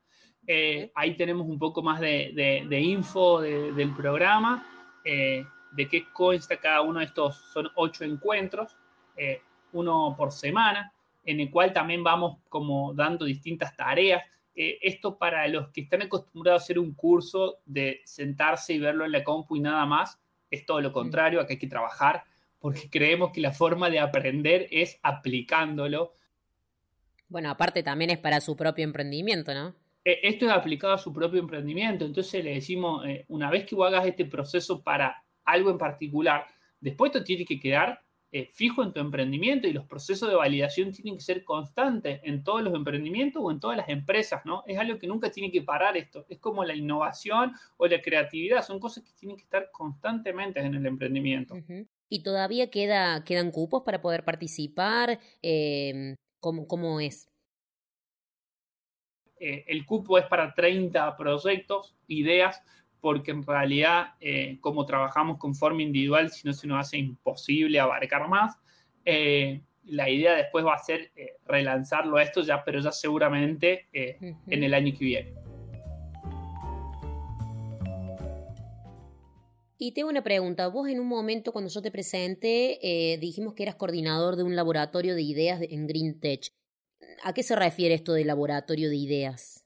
[0.48, 4.66] Eh, ahí tenemos un poco más de, info del programa,
[5.06, 7.36] eh, de qué consta cada uno de estos.
[7.54, 8.76] Son ocho encuentros,
[9.74, 14.24] uno por semana, en el cual también vamos como dando distintas tareas.
[14.54, 19.12] esto para los que están acostumbrados a hacer un curso de sentarse y verlo en
[19.14, 20.20] la compu y nada más,
[20.52, 22.24] es todo lo contrario, acá hay que trabajar,
[22.60, 26.14] porque creemos que la forma de aprender es aplicándolo.
[27.28, 29.74] Bueno, aparte también es para su propio emprendimiento, ¿no?
[30.04, 33.76] E, esto es aplicado a su propio emprendimiento, entonces le decimos, eh, una vez que
[33.84, 36.46] hagas este proceso para algo en particular,
[36.80, 38.02] después te tiene que quedar
[38.34, 42.46] eh, fijo en tu emprendimiento y los procesos de validación tienen que ser constantes en
[42.46, 44.64] todos los emprendimientos o en todas las empresas, ¿no?
[44.68, 46.26] Es algo que nunca tiene que parar esto.
[46.30, 50.74] Es como la innovación o la creatividad, son cosas que tienen que estar constantemente en
[50.76, 51.56] el emprendimiento.
[52.08, 55.20] ¿Y todavía queda, quedan cupos para poder participar?
[55.42, 57.28] Em, ¿cómo, es?
[59.44, 62.62] Eh, el cupo es para 30 proyectos, ideas,
[63.00, 67.80] porque en realidad, eh, como trabajamos con forma individual, si no se nos hace imposible
[67.80, 68.56] abarcar más,
[69.04, 71.12] eh, la idea después va a ser
[71.48, 75.34] relanzarlo a esto ya, pero ya seguramente en el año que viene.
[79.80, 80.68] Y tengo una pregunta.
[80.68, 85.16] Vos en un momento cuando yo te presenté dijimos que eras coordinador de un laboratorio
[85.16, 86.54] de ideas en Green Tech.
[87.24, 89.66] ¿A qué se refiere esto de laboratorio de ideas?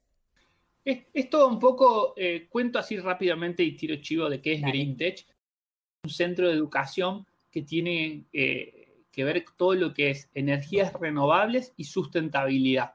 [0.84, 4.96] Es, todo un poco, eh, cuento así rápidamente y tiro chivo de qué es Green
[4.96, 5.26] Tech.
[6.04, 11.74] Un centro de educación que tiene eh, que ver todo lo que es energías renovables
[11.76, 12.94] y sustentabilidad.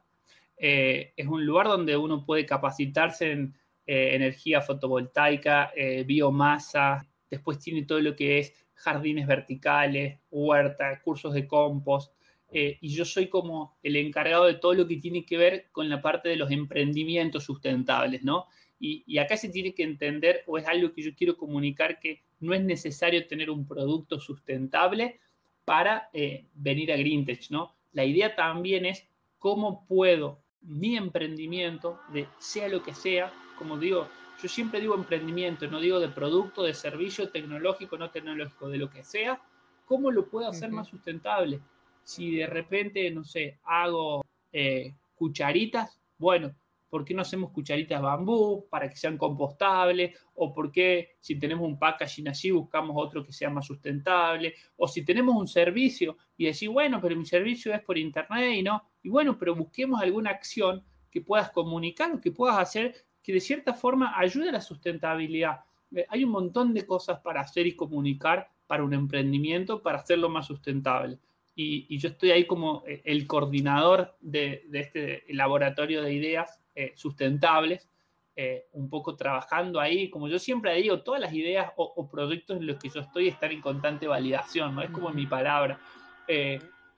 [0.56, 3.54] Eh, es un lugar donde uno puede capacitarse en
[3.86, 5.72] energía fotovoltaica,
[6.06, 12.14] biomasa, después tiene todo lo que es jardines verticales, huerta, cursos de compost,
[12.52, 15.88] eh, y yo soy como el encargado de todo lo que tiene que ver con
[15.88, 18.46] la parte de los emprendimientos sustentables, ¿no?
[18.82, 22.54] Y, acá se tiene que entender, o es algo que yo quiero comunicar, que no
[22.54, 25.20] es necesario tener un producto sustentable
[25.66, 27.76] para eh, venir a GreenTech, ¿no?
[27.92, 29.06] La idea también es
[29.38, 34.08] cómo puedo mi emprendimiento, de sea lo que sea, como digo,
[34.42, 38.88] yo siempre digo emprendimiento, no digo de producto, de servicio tecnológico, no tecnológico, de lo
[38.88, 39.42] que sea,
[39.84, 41.60] cómo lo puedo hacer más sustentable
[42.04, 46.54] si de repente, no sé, hago eh, cucharitas, bueno,
[46.90, 50.18] ¿por qué no hacemos cucharitas bambú para que sean compostables?
[50.34, 54.54] ¿O por qué si tenemos un packaging así buscamos otro que sea más sustentable?
[54.76, 58.62] O si tenemos un servicio y decir, bueno, pero mi servicio es por internet y
[58.62, 63.32] no, y bueno, pero busquemos alguna acción que puedas comunicar o que puedas hacer que
[63.32, 65.60] de cierta forma ayude a la sustentabilidad.
[65.94, 70.28] Eh, hay un montón de cosas para hacer y comunicar para un emprendimiento para hacerlo
[70.28, 71.18] más sustentable
[71.54, 77.88] y, yo estoy ahí como eh, el coordinador de, este laboratorio de ideas eh, sustentables,
[78.36, 82.66] eh, un poco trabajando ahí, como yo siempre digo, todas las ideas o, proyectos en
[82.66, 84.82] los que yo estoy están en constante validación, ¿no?
[84.82, 85.78] Es como mi palabra,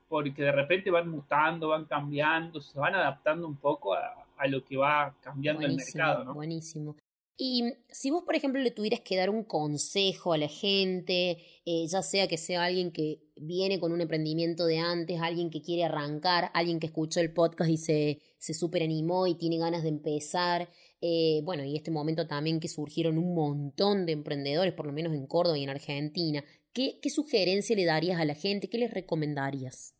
[0.08, 4.76] porque de repente van mutando, van cambiando, se van adaptando un poco a, lo que
[4.76, 6.34] va cambiando el mercado, ¿no?
[6.34, 6.96] Buenísimo.
[7.36, 11.86] Y si vos, por ejemplo, le tuvieras que dar un consejo a la gente, eh,
[11.88, 15.84] ya sea que sea alguien que viene con un emprendimiento de antes, alguien que quiere
[15.84, 19.88] arrancar, alguien que escuchó el podcast y se, se super animó y tiene ganas de
[19.88, 20.68] empezar,
[21.00, 25.14] eh, bueno, y este momento también que surgieron un montón de emprendedores, por lo menos
[25.14, 28.68] en Córdoba y en Argentina, ¿qué, qué sugerencia le darías a la gente?
[28.68, 29.96] ¿Qué les recomendarías?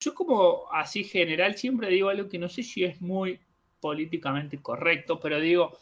[0.00, 3.40] Yo como así general siempre digo algo que no sé si es muy
[3.80, 5.78] políticamente correcto, pero digo,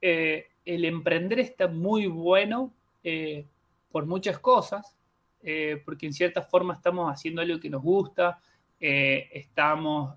[0.00, 3.46] eh, el emprender está muy bueno eh,
[3.90, 4.96] por muchas cosas,
[5.42, 8.40] eh, porque en cierta forma estamos haciendo algo que nos gusta,
[8.80, 10.14] estamos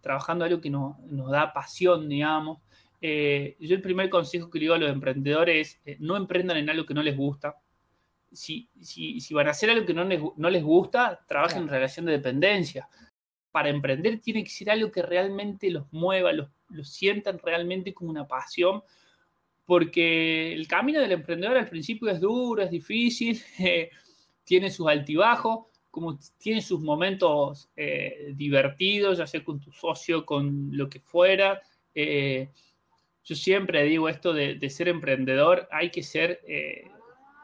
[0.00, 0.96] trabajando algo que nos,
[1.30, 2.58] da pasión, digamos.
[3.02, 6.86] yo el primer consejo que le digo a los emprendedores es no emprendan en algo
[6.86, 7.56] que no les gusta.
[8.32, 11.68] Si, si, si van a hacer algo que no les, no les gusta, trabajen en
[11.68, 12.88] relación de dependencia.
[13.50, 18.10] Para emprender tiene que ser algo que realmente los mueva, los, los sientan realmente como
[18.10, 18.82] una pasión,
[19.66, 23.90] porque el camino del emprendedor al principio es duro, es difícil, eh,
[24.44, 30.70] tiene sus altibajos, como tiene sus momentos eh, divertidos, ya sea con tu socio, con
[30.72, 31.60] lo que fuera.
[31.94, 32.48] Eh,
[33.24, 36.40] yo siempre digo esto de, ser emprendedor, hay que ser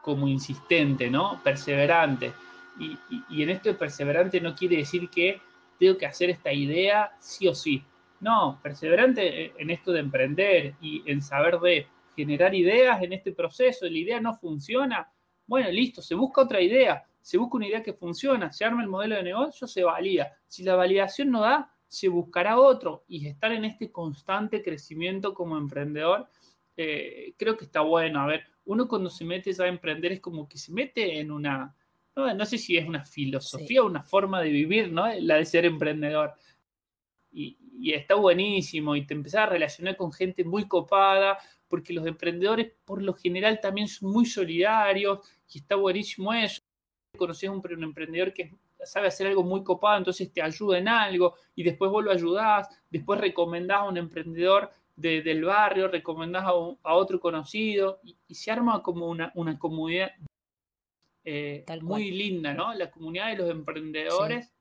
[0.03, 1.39] como insistente, ¿no?
[1.41, 2.33] Perseverante.
[2.79, 2.97] Y,
[3.29, 5.39] y, en esto de perseverante no quiere decir que
[5.77, 7.81] tengo que hacer esta idea sí o sí.
[8.19, 11.87] No, perseverante en esto de emprender y en saber de
[12.19, 15.09] generar ideas en este proceso, la idea no funciona,
[15.47, 18.89] Bueno, listo, se busca otra idea, se busca una idea que funciona, se arma el
[18.89, 20.33] modelo de negocio, se valida.
[20.47, 25.57] Si la validación no da, se buscará otro y estar en este constante crecimiento como
[25.57, 26.27] emprendedor,
[26.75, 28.19] eh, creo que está bueno.
[28.19, 31.73] A ver, uno cuando se mete a emprender es como que se mete en una,
[32.15, 35.07] no, sé si es una filosofía o una forma de vivir, ¿no?
[35.21, 36.33] La de ser emprendedor.
[37.31, 41.37] Y, y, está buenísimo y te empezás a relacionar con gente muy copada,
[41.69, 45.19] porque los emprendedores por lo general también son muy solidarios
[45.53, 46.59] y está buenísimo eso.
[47.17, 48.53] Conoces a un, un emprendedor que
[48.83, 52.67] sabe hacer algo muy copado, entonces te ayuda en algo y después vos lo ayudás,
[52.89, 58.83] después recomendás a un emprendedor del barrio, recomendás a, a otro conocido y, se arma
[58.83, 60.11] como una, una comunidad
[61.23, 62.73] eh, muy linda, ¿no?
[62.73, 64.51] La comunidad de los emprendedores.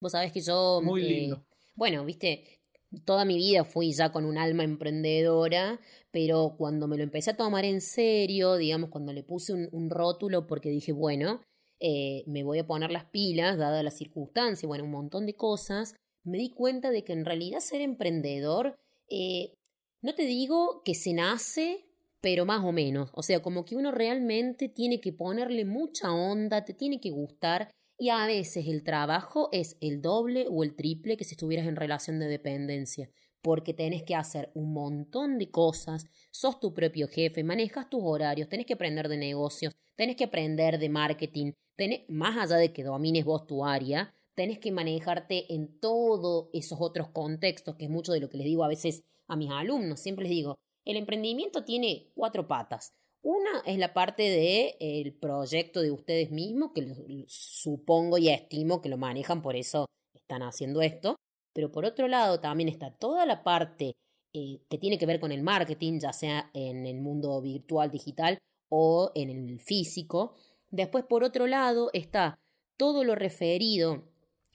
[0.00, 0.80] Vos sabés que yo...
[0.82, 1.44] Muy eh, lindo.
[1.74, 2.61] bueno, viste,
[3.04, 7.36] toda mi vida fui ya con un alma emprendedora, pero cuando me lo empecé a
[7.36, 11.40] tomar en serio, digamos, cuando le puse un rótulo porque dije, bueno,
[11.84, 15.96] eh, me voy a poner las pilas, dada la circunstancia, bueno, un montón de cosas,
[16.22, 18.78] me di cuenta de que en realidad ser emprendedor,
[19.10, 19.52] eh,
[20.00, 21.84] no te digo que se nace,
[22.20, 26.64] pero más o menos, o sea, como que uno realmente tiene que ponerle mucha onda,
[26.64, 31.16] te tiene que gustar, y a veces el trabajo es el doble o el triple
[31.16, 33.10] que si estuvieras en relación de dependencia
[33.42, 38.48] porque tenés que hacer un montón de cosas, sos tu propio jefe, manejas tus horarios,
[38.48, 42.84] tenés que aprender de negocios, tenés que aprender de marketing, tenés, más allá de que
[42.84, 48.12] domines vos tu área, tenés que manejarte en todos esos otros contextos, que es mucho
[48.12, 51.64] de lo que les digo a veces a mis alumnos, siempre les digo, el emprendimiento
[51.64, 52.94] tiene cuatro patas.
[53.22, 58.88] Una es la parte del el proyecto de ustedes mismos, que supongo y estimo que
[58.88, 61.16] lo manejan, por eso están haciendo esto.
[61.52, 63.94] Pero por otro lado también está toda la parte
[64.34, 68.38] eh, que tiene que ver con el marketing, ya sea en el mundo virtual, digital
[68.70, 70.34] o en el físico.
[70.70, 72.38] Después, por otro lado, está
[72.78, 74.02] todo lo referido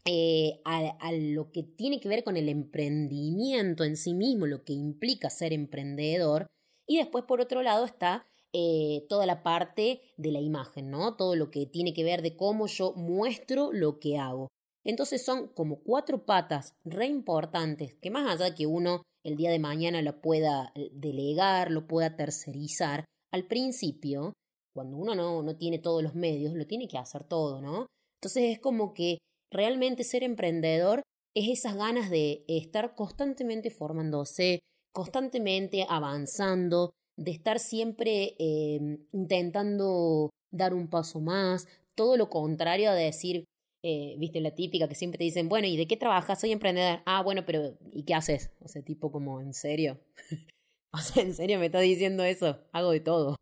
[0.06, 4.74] eh, a, lo que tiene que ver con el emprendimiento en sí mismo, lo que
[4.74, 6.48] implica ser emprendedor.
[6.88, 11.16] Y después, por otro lado, está eh, toda la parte de la imagen, ¿no?
[11.16, 14.48] Todo lo que tiene que ver de cómo yo muestro lo que hago.
[14.86, 19.60] Entonces son como cuatro patas re importantes que más allá que uno el día de
[19.60, 24.34] mañana lo pueda eh, delegar, lo pueda tercerizar, al principio,
[24.74, 27.88] cuando uno no, no tiene todos los medios, lo tiene que hacer todo, ¿no?
[28.22, 29.18] Entonces es como que
[29.52, 31.02] realmente ser emprendedor
[31.36, 34.60] es esas ganas de estar constantemente formándose,
[34.94, 42.96] constantemente avanzando, de estar siempre em, intentando dar un paso más, todo lo contrario a
[42.96, 43.46] decir,
[43.84, 46.40] eh, viste la típica que siempre te dicen, bueno, ¿y de qué trabajas?
[46.40, 47.02] Soy emprendedor.
[47.06, 48.52] Ah, bueno, pero ¿y qué haces?
[48.62, 50.00] O sea, tipo como, ¿en serio?
[50.92, 52.60] o sea, ¿en serio me estás diciendo eso?
[52.72, 53.36] Hago de todo.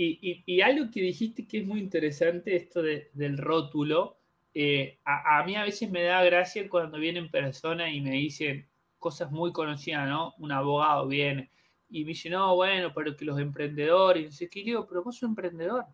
[0.00, 4.16] Y, y, algo que dijiste que es muy interesante, esto del rótulo,
[4.54, 8.68] eh, a, a, mí a veces me da gracia cuando vienen personas y me dicen
[8.98, 10.34] cosas muy conocidas, ¿no?
[10.38, 11.50] Un abogado viene
[11.90, 15.16] y me dice, no, bueno, pero que los emprendedores, y sé qué, digo, pero vos
[15.16, 15.86] sos emprendedor.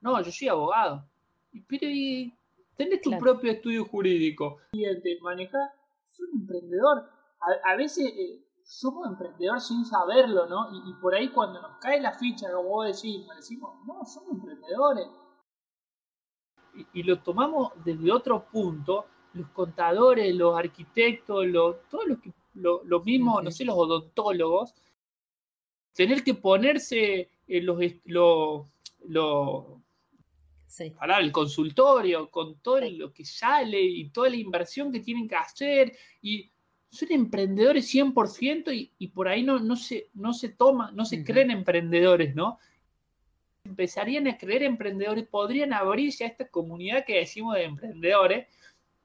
[0.00, 1.08] No, yo soy abogado.
[1.52, 2.32] Y, pero y
[2.76, 4.58] tenés tu propio estudio jurídico.
[4.72, 5.70] Y te manejas,
[6.08, 7.10] soy un emprendedor.
[7.64, 10.68] A, veces eh, somos emprendedores sin saberlo, ¿no?
[10.88, 15.08] Y, por ahí cuando nos cae la ficha, como vos decís, decimos, no, somos emprendedores.
[16.92, 23.00] Y, lo tomamos desde otro punto, los contadores, los arquitectos, los, todos los que lo,
[23.00, 24.74] mismo, no sé, los odontólogos,
[25.94, 28.66] tener que ponerse en los, los,
[29.08, 29.64] los
[31.18, 35.96] el consultorio, con todo lo que sale y toda la inversión que tienen que hacer.
[36.22, 36.50] Y
[36.90, 41.24] son emprendedores 100% y, y por ahí no, no, se, no se toma, no se
[41.24, 42.58] creen emprendedores, ¿no?
[43.64, 48.46] Empezarían a creer emprendedores, podrían abrirse a esta comunidad que decimos de emprendedores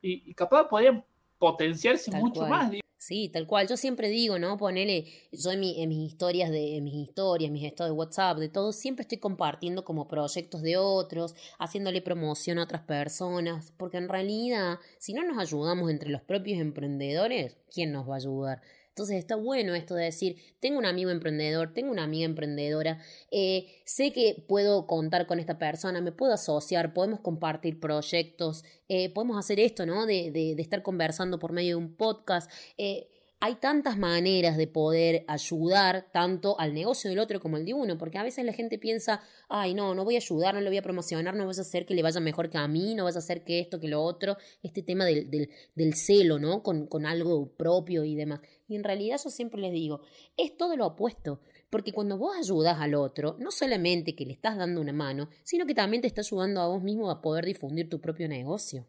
[0.02, 1.04] y, capaz podrían
[1.38, 2.72] potenciarse mucho más.
[2.98, 3.68] Sí, tal cual.
[3.68, 4.58] Yo siempre digo, ¿no?
[4.58, 8.40] Ponele, yo en, mi, en mis historias, de, en mis historias, mis estados de WhatsApp,
[8.40, 13.98] de todo, siempre estoy compartiendo como proyectos de otros, haciéndole promoción a otras personas, porque
[13.98, 18.62] en realidad, si no nos ayudamos entre los propios emprendedores, ¿quién nos va a ayudar?
[18.96, 22.98] Entonces está bueno esto de decir, tengo un amigo emprendedor, tengo una amiga emprendedora,
[23.30, 29.14] eh, sé que puedo contar con esta persona, me puedo asociar, podemos compartir proyectos, eh,
[29.14, 30.06] podemos hacer esto, ¿no?
[30.06, 32.50] De, de, estar conversando por medio de un podcast.
[32.78, 33.10] Eh,
[33.42, 37.98] hay tantas maneras de poder ayudar tanto al negocio del otro como al de uno,
[37.98, 40.78] porque a veces la gente piensa, ay, no, no voy a ayudar, no lo voy
[40.78, 43.18] a promocionar, no vas a hacer que le vaya mejor que a mí, no vas
[43.18, 46.64] a hacer que esto, que lo otro, este tema del, del, del celo, ¿no?
[46.64, 48.40] Con, con algo propio y demás.
[48.68, 50.02] Y en realidad yo siempre les digo,
[50.38, 51.42] es todo lo opuesto.
[51.70, 55.66] Porque cuando vos ayudas al otro, no solamente que le estás dando una mano, sino
[55.66, 58.88] que también te está ayudando a vos mismo a poder difundir tu propio negocio.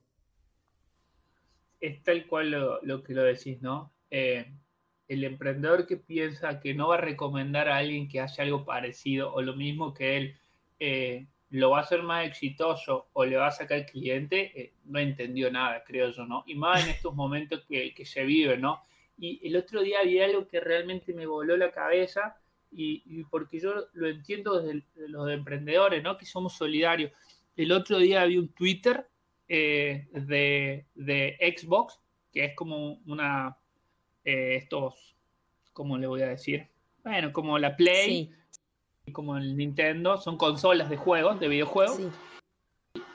[1.81, 3.93] Es tal cual lo, que lo decís, ¿no?
[4.11, 4.47] Eh,
[5.09, 9.33] el emprendedor que piensa que no va a recomendar a alguien que haya algo parecido
[9.33, 10.37] o lo mismo que él,
[10.79, 14.99] eh, lo va a hacer más exitoso o le va a sacar cliente, eh, no
[14.99, 16.43] entendió nada, creo yo, ¿no?
[16.47, 18.81] Y más en estos momentos que, que se vive, ¿no?
[19.19, 22.37] Y el otro día vi algo que realmente me voló la cabeza
[22.71, 26.19] y, porque yo lo entiendo desde los emprendedores, ¿no?
[26.19, 27.12] Que somos solidarios.
[27.57, 29.07] El otro día vi un Twitter
[29.49, 31.99] eh, de, de, Xbox,
[32.33, 33.57] que es como una,
[34.25, 35.17] eh, estos,
[35.73, 36.69] ¿cómo le voy a decir?
[37.03, 38.31] Bueno, como la Play,
[39.12, 42.01] como el Nintendo, son consolas de juegos, de videojuegos.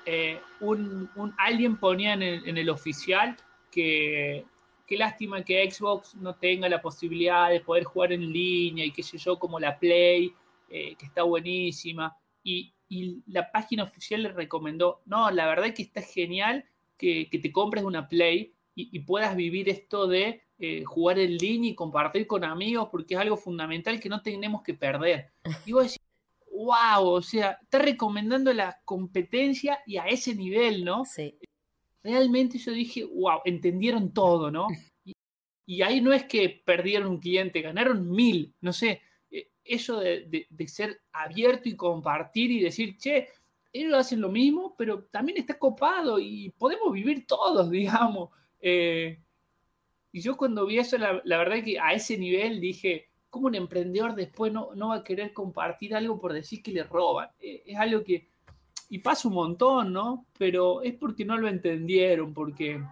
[0.06, 3.38] Eh, un, alguien ponía en el, en el oficial
[3.70, 4.46] que
[4.92, 9.02] qué lástima que Xbox no tenga la posibilidad de poder jugar en línea y qué
[9.02, 10.34] sé yo, como la Play,
[10.70, 12.14] eh, que está buenísima.
[12.44, 12.74] Y,
[13.28, 16.66] la página oficial le recomendó, no, la verdad es que está genial
[16.98, 21.76] que, te compres una Play y, puedas vivir esto de eh, jugar en línea y
[21.76, 25.32] compartir con amigos, porque es algo fundamental que no tenemos que perder.
[25.66, 26.06] Y vos decís,
[26.52, 31.06] wow, o sea, está recomendando la competencia y a ese nivel, ¿no?
[31.06, 31.40] Sí
[32.04, 34.68] realmente yo dije, wow, entendieron todo, ¿no?
[35.66, 40.48] Y, ahí no es que perdieron un cliente, ganaron mil, no sé, eh, eso de,
[40.68, 43.30] ser abierto y compartir y decir, che,
[43.72, 48.30] ellos hacen lo mismo, pero también está copado y podemos vivir todos, digamos.
[48.60, 49.18] Eh,
[50.12, 53.56] y yo cuando vi eso, la, verdad es que a ese nivel dije, ¿cómo un
[53.56, 57.30] emprendedor después no, no va a querer compartir algo por decir que le roban?
[57.40, 58.31] Eh, es algo que
[58.92, 60.26] y pasa un montón, ¿no?
[60.38, 62.84] Pero es porque no lo entendieron, porque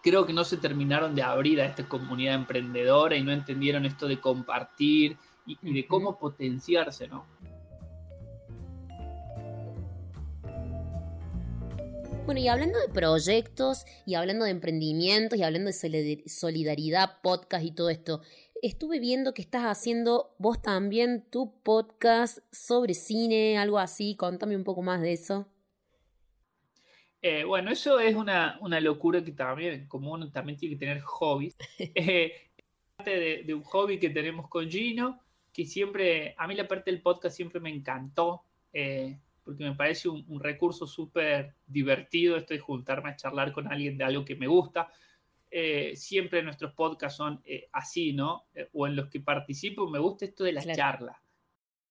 [0.00, 4.06] creo que no se terminaron de abrir a esta comunidad emprendedora y no entendieron esto
[4.06, 7.26] de compartir y, de cómo potenciarse, ¿no?
[12.24, 17.72] Bueno, y hablando de proyectos, y hablando de emprendimientos, y hablando de solidaridad, podcast y
[17.72, 18.20] todo esto,
[18.62, 24.16] estuve viendo que estás haciendo vos también tu podcast sobre cine, algo así.
[24.16, 25.48] Contame un poco más de eso.
[27.22, 31.56] Eh, bueno, eso es una, locura que también, como uno también tiene que tener hobbies.
[31.78, 32.32] eh,
[32.96, 35.20] parte de, un hobby que tenemos con Gino,
[35.52, 40.08] que siempre, a mí la parte del podcast siempre me encantó, eh, porque me parece
[40.08, 44.36] un, un recurso súper divertido esto de juntarme a charlar con alguien de algo que
[44.36, 44.90] me gusta.
[45.58, 48.44] Eh, siempre nuestros podcasts son eh, así, ¿no?
[48.54, 51.16] Eh, o en los que participo, me gusta esto de las charlas.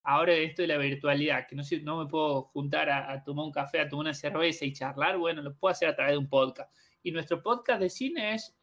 [0.04, 3.80] Ahora esto de la virtualidad, que no, no me puedo juntar a, tomar un café,
[3.80, 6.72] a tomar una cerveza y charlar, bueno, lo puedo hacer a través de un podcast.
[7.02, 8.56] Y nuestro podcast de cine es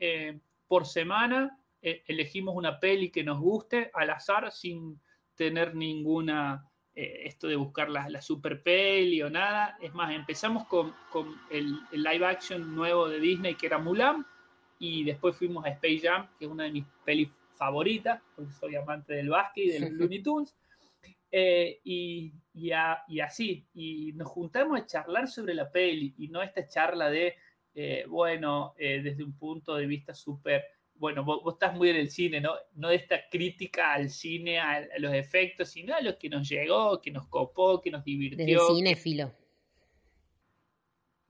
[0.69, 5.01] por semana, elegimos una peli que nos guste al azar, sin
[5.35, 9.77] tener ninguna, esto de buscar la, la, super peli o nada.
[9.83, 14.25] Es más, empezamos con, con el, el live action nuevo de Disney, que era Mulan
[14.85, 18.75] y después fuimos a Space Jam, que es una de mis pelis favoritas, porque soy
[18.75, 20.57] amante del básquet y de los Looney Tunes.
[21.31, 22.73] Eh, y, y,
[23.21, 27.37] así, y nos juntamos a charlar sobre la peli y no esta charla de,
[27.77, 30.65] eh, bueno, eh, desde un punto de vista súper,
[30.97, 32.55] bueno, vos, estás muy en el cine, ¿no?
[32.75, 37.01] No de esta crítica al cine, a, los efectos, sino a lo que nos llegó,
[37.01, 38.75] que nos copó, que nos divirtió.
[38.75, 39.33] Desde filo.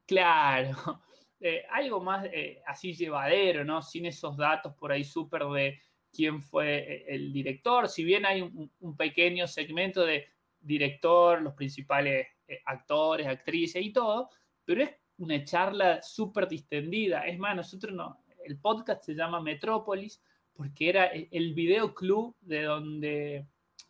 [0.07, 1.03] Claro,
[1.45, 3.82] eh, algo más eh, así llevadero, ¿no?
[3.82, 5.80] Sin esos datos por ahí súper de
[6.12, 10.28] quién fue eh, el director, si bien hay un, pequeño segmento de
[10.61, 12.28] director, los principales
[12.66, 14.30] actores, actrices y todo,
[14.64, 17.26] pero es una charla súper distendida.
[17.26, 20.22] Es más, nosotros no, el podcast se llama Metrópolis
[20.53, 23.47] porque era el videoclub de donde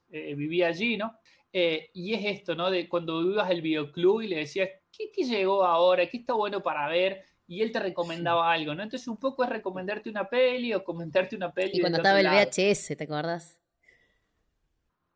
[0.08, 1.18] vivía allí, ¿no?
[1.52, 2.70] y es esto, ¿no?
[2.70, 6.08] De cuando ibas al videoclub y le decías, ¿qué, ¿qué, llegó ahora?
[6.08, 7.26] ¿Qué está bueno para ver?
[7.52, 8.82] Y él te recomendaba algo, ¿no?
[8.82, 11.72] Entonces un poco es recomendarte una peli o comentarte una peli.
[11.74, 13.60] Y cuando estaba el VHS, ¿te acuerdas?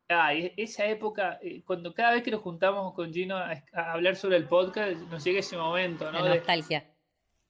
[0.07, 4.37] Ah, esa época, eh, cuando cada vez que nos juntamos con Gino a, hablar sobre
[4.37, 6.23] el podcast, nos llega ese momento, ¿no?
[6.23, 6.85] La nostalgia.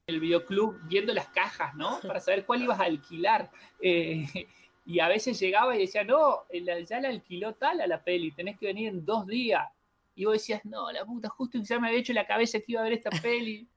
[0.08, 2.00] el videoclub viendo las cajas, ¿no?
[2.08, 3.52] Para saber cuál ibas a alquilar.
[3.82, 4.26] Eh,
[4.86, 6.46] y a veces llegaba y decía, no,
[6.88, 9.68] ya la alquiló tal a la peli, tenés que venir en dos días.
[10.16, 12.80] Y vos decías, no, la puta, justo ya me había hecho la cabeza que iba
[12.80, 13.68] a ver esta peli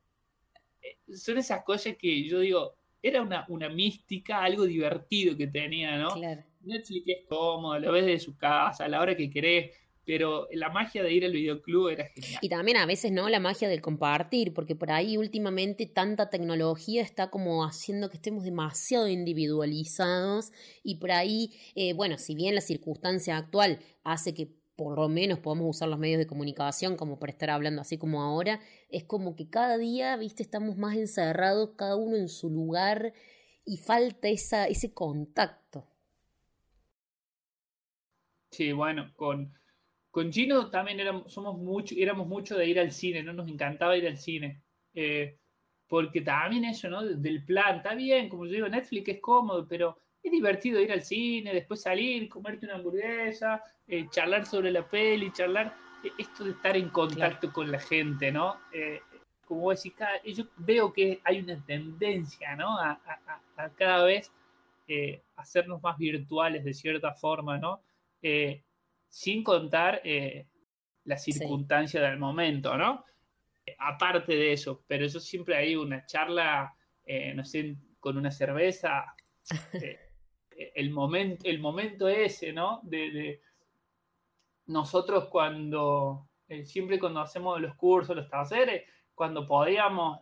[1.14, 6.14] son esas cosas que yo digo, era una, una mística, algo divertido que tenía, ¿no?
[6.62, 9.74] Netflix es cómodo, lo ves desde su casa, a la hora que querés,
[10.04, 12.40] pero la magia de ir al videoclub era genial.
[12.42, 13.28] Y también a veces, ¿no?
[13.28, 18.44] La magia del compartir, porque por ahí últimamente tanta tecnología está como haciendo que estemos
[18.44, 20.52] demasiado individualizados
[20.82, 24.48] y por ahí, eh, bueno, si bien la circunstancia actual hace que
[24.80, 28.22] por lo menos podamos usar los medios de comunicación como para estar hablando así como
[28.22, 33.12] ahora, es como que cada día, viste, estamos más encerrados, cada uno en su lugar
[33.66, 35.86] y falta esa, ese contacto.
[38.50, 39.52] Sí, bueno, con,
[40.10, 43.34] con Gino también éramos, somos mucho, éramos mucho de ir al cine, ¿no?
[43.34, 44.62] Nos encantaba ir al cine.
[44.94, 45.36] Eh,
[45.88, 47.04] porque también eso, ¿no?
[47.04, 51.02] Del plan, está bien, como yo digo, Netflix es cómodo, pero es divertido ir al
[51.02, 56.50] cine, después salir, comerte una hamburguesa, eh, charlar sobre la peli, charlar, eh, esto de
[56.50, 58.56] estar en contacto con la gente, ¿no?
[59.44, 59.98] como vos decís,
[60.36, 62.78] yo veo que hay una tendencia, ¿no?
[62.78, 63.00] A,
[63.74, 64.32] cada vez
[65.34, 67.82] hacernos más virtuales de cierta forma, ¿no?
[69.10, 70.46] sin contar eh,
[71.04, 73.04] la circunstancia del momento, ¿no?
[73.78, 79.04] Aparte de eso, pero yo siempre hay una charla, eh, no sé, con una cerveza,
[79.74, 79.98] eh,
[80.74, 82.80] el, momento, el momento ese, ¿no?
[82.82, 83.40] De,
[84.66, 86.28] nosotros cuando,
[86.64, 88.84] siempre cuando hacemos los cursos, los talleres,
[89.14, 90.20] cuando podíamos,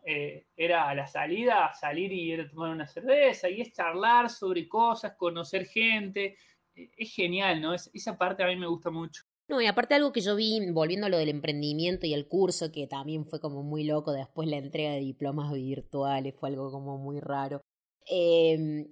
[0.56, 4.66] era a la salida, salir y ir a tomar una cerveza, y es charlar sobre
[4.66, 6.36] cosas, conocer gente,
[6.74, 7.74] es genial, ¿no?
[7.74, 9.22] esa parte a mí me gusta mucho.
[9.48, 12.70] No, y aparte algo que yo vi, volviendo a lo del emprendimiento y el curso,
[12.70, 16.98] que también fue como muy loco, después la entrega de diplomas virtuales fue algo como
[16.98, 17.62] muy raro.
[18.06, 18.86] Em,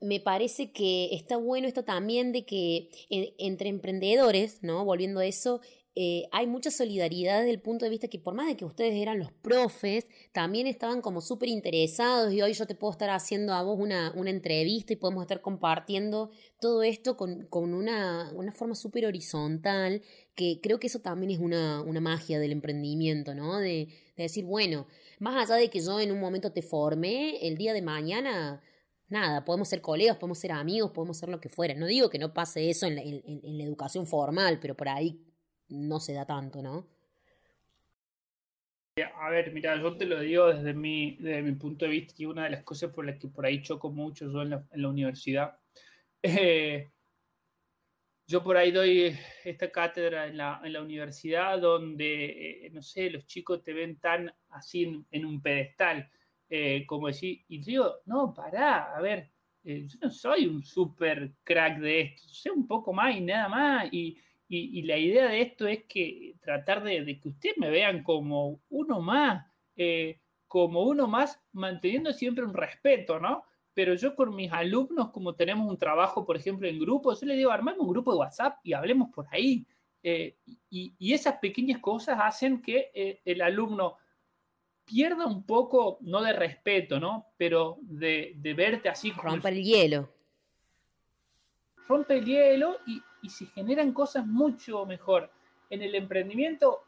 [0.00, 2.90] me parece que está bueno esto también de que
[3.38, 4.84] entre emprendedores, ¿no?
[4.84, 5.60] Volviendo a eso,
[5.98, 8.92] eh, hay mucha solidaridad desde el punto de vista que por más de que ustedes
[8.96, 13.54] eran los profes, también estaban como súper interesados y hoy yo te puedo estar haciendo
[13.54, 16.30] a vos una, una entrevista y podemos estar compartiendo
[16.60, 20.02] todo esto con, con una, una, forma súper horizontal,
[20.34, 23.56] que creo que eso también es una, una magia del emprendimiento, ¿no?
[23.58, 23.88] De,
[24.18, 24.86] de decir, bueno,
[25.18, 28.60] más allá de que yo en un momento te formé, el día de mañana
[29.08, 31.74] nada, podemos ser colegas, podemos ser amigos, podemos ser lo que fuera.
[31.74, 33.02] No digo que no pase eso en la,
[33.64, 35.20] educación formal, pero por ahí
[35.68, 36.88] no se da tanto, ¿no?
[39.16, 42.26] A ver, mira, yo te lo digo desde mi, desde mi punto de vista y
[42.26, 44.82] una de las cosas por las que por ahí choco mucho yo en la, en
[44.82, 45.58] la universidad.
[46.28, 46.88] Eh,
[48.28, 53.08] yo por ahí doy esta cátedra en la, en la universidad donde, eh, no sé,
[53.10, 56.10] los chicos te ven tan así en, un pedestal,
[56.48, 59.30] eh, como decir, y digo, no, pará, a ver,
[59.64, 63.88] yo no soy un super crack de esto, sé un poco más y nada más,
[63.92, 64.16] y,
[64.48, 69.00] y, la idea de esto es que tratar de, que ustedes me vean como uno
[69.00, 69.44] más,
[69.76, 73.44] eh, como uno más, manteniendo siempre un respeto, ¿no?
[73.74, 77.36] Pero yo con mis alumnos, como tenemos un trabajo, por ejemplo, en grupo, yo les
[77.36, 79.66] digo, armemos un grupo de WhatsApp y hablemos por ahí.
[80.02, 80.36] Eh,
[80.70, 83.96] y, esas pequeñas cosas hacen que eh, el alumno
[84.86, 87.26] pierda un poco, no de respeto, ¿no?
[87.36, 89.10] Pero de, de verte así.
[89.10, 90.08] Rompe el hielo.
[91.88, 95.30] Rompe el hielo y, y se generan cosas mucho mejor.
[95.68, 96.84] En el emprendimiento,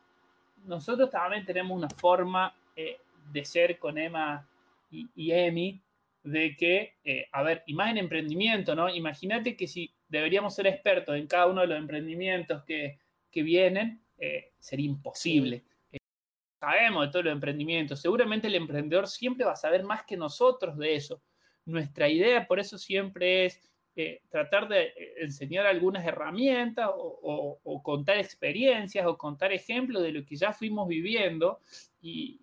[0.64, 2.98] nosotros también tenemos una forma eh,
[3.32, 4.48] de ser con Emma
[4.90, 5.80] y, Emi,
[6.22, 8.88] de que, eh, a ver, y más en emprendimiento, ¿no?
[8.88, 12.98] Imagínate que si deberíamos ser expertos en cada uno de los emprendimientos que,
[13.30, 15.64] que vienen, eh, sería imposible.
[16.58, 20.76] Sabemos de todos los emprendimientos, seguramente el emprendedor siempre va a saber más que nosotros
[20.76, 21.22] de eso.
[21.64, 23.68] Nuestra idea por eso siempre es
[24.28, 30.36] tratar de eh, enseñar algunas herramientas o, contar experiencias o contar ejemplos de lo que
[30.36, 31.60] ya fuimos viviendo
[32.00, 32.40] y,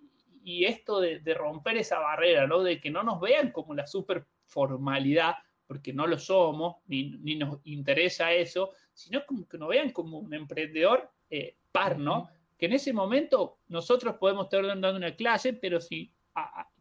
[0.65, 2.61] esto de, romper esa barrera, ¿no?
[2.61, 5.35] De que no nos vean como la super formalidad,
[5.65, 10.33] porque no lo somos, ni, nos interesa eso, sino como que nos vean como un
[10.35, 12.29] emprendedor eh, par, ¿no?
[12.57, 16.13] Que en ese momento nosotros podemos estar dando una clase, pero si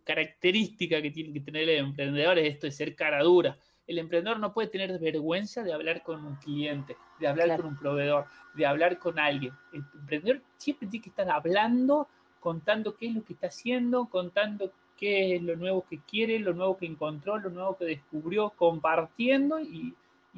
[0.04, 3.58] característica que tiene que tener el emprendedor es esto de ser cara dura
[3.90, 7.76] el emprendedor no puede tener vergüenza de hablar con un cliente, de hablar con un
[7.76, 8.24] proveedor,
[8.54, 9.52] de hablar con alguien.
[9.72, 12.06] El emprendedor siempre tiene que estar hablando,
[12.40, 16.52] contando qué es lo que está haciendo, contando qué es lo nuevo que quiere, lo
[16.52, 19.94] nuevo que encontró, lo nuevo que descubrió, compartiendo y,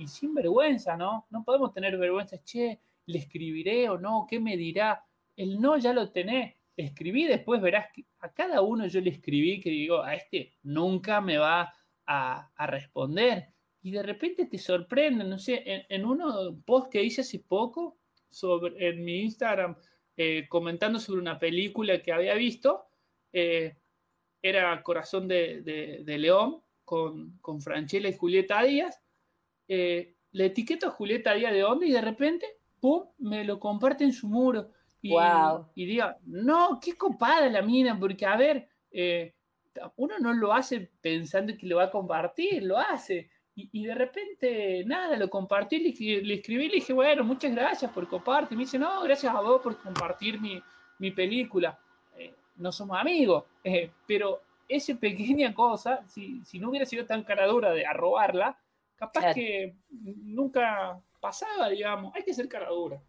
[0.07, 1.27] sin vergüenza, ¿no?
[1.31, 5.05] No podemos tener vergüenza, che, le escribiré o no, ¿qué me dirá?
[5.37, 6.55] El no ya lo tenés.
[6.77, 11.21] Escribí, después verás que a cada uno yo le escribí que digo, a este nunca
[11.21, 11.73] me va
[12.07, 13.49] a, responder.
[13.83, 17.99] Y de repente te sorprenden, no sé, en, uno post que hice hace poco
[18.31, 19.77] sobre, en mi Instagram
[20.25, 22.85] eh, comentando sobre una película que había visto,
[23.33, 23.75] eh,
[24.41, 29.01] era Corazón de, León con, con Franchella y Julieta Díaz.
[29.67, 32.47] Eh, le etiqueto a Julieta Díaz de onda y de repente,
[32.79, 34.71] ¡pum!, me lo comparte en su muro.
[35.01, 35.13] Y,
[35.75, 38.69] y diga, no, qué copada la mina, porque a ver,
[39.97, 43.29] uno no lo hace pensando que lo va a compartir, lo hace.
[43.55, 48.09] Y, de repente, nada, lo compartí, le, le, escribí, le dije, bueno, muchas gracias por
[48.09, 48.57] compartir.
[48.57, 51.79] Me dice, no, gracias a vos por compartir mi, película.
[52.17, 57.47] Eh, no somos amigos, eh, pero esa pequeña cosa, si, no hubiera sido tan cara
[57.47, 58.59] dura de arrobarla,
[58.97, 62.15] capaz que nunca pasaba, digamos.
[62.15, 63.03] Hay que ser cara dura.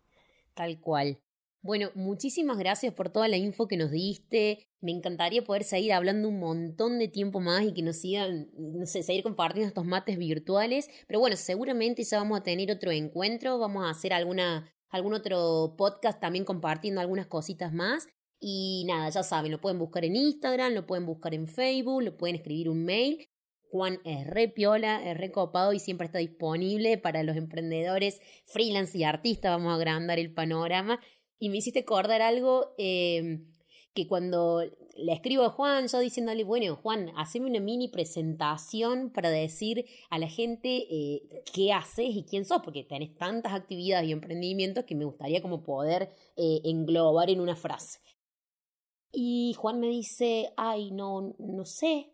[0.53, 1.17] Tal cual.
[1.64, 4.68] Bueno, muchísimas gracias por toda la info que nos diste.
[4.82, 8.86] Me encantaría poder seguir hablando un montón de tiempo más y que nos sigan, no
[8.86, 10.89] sé, seguir compartiendo estos mates virtuales.
[11.07, 15.76] Pero bueno, seguramente ya vamos a tener otro encuentro, vamos a hacer alguna, algún otro
[15.78, 18.09] podcast también compartiendo algunas cositas más.
[18.41, 22.18] Y nada, ya saben, lo pueden buscar en Instagram, lo pueden buscar en Facebook, lo
[22.18, 23.30] pueden escribir un mail.
[23.72, 28.97] Juan es re piola, es re copado y siempre está disponible para los emprendedores, freelance
[28.97, 29.53] y artistas.
[29.53, 30.99] Vamos a agrandar el panorama.
[31.43, 33.51] Y me hiciste acordar algo em,
[33.93, 34.61] que cuando
[34.95, 40.19] le escribo a Juan, yo diciéndole, bueno, Juan, haceme una mini presentación para decir a
[40.19, 44.95] la gente eh, qué haces y quién sos, porque tenés tantas actividades y emprendimientos que
[44.95, 47.99] me gustaría como poder eh, englobar en una frase.
[49.11, 52.13] Y Juan me dice, ay, no, no sé,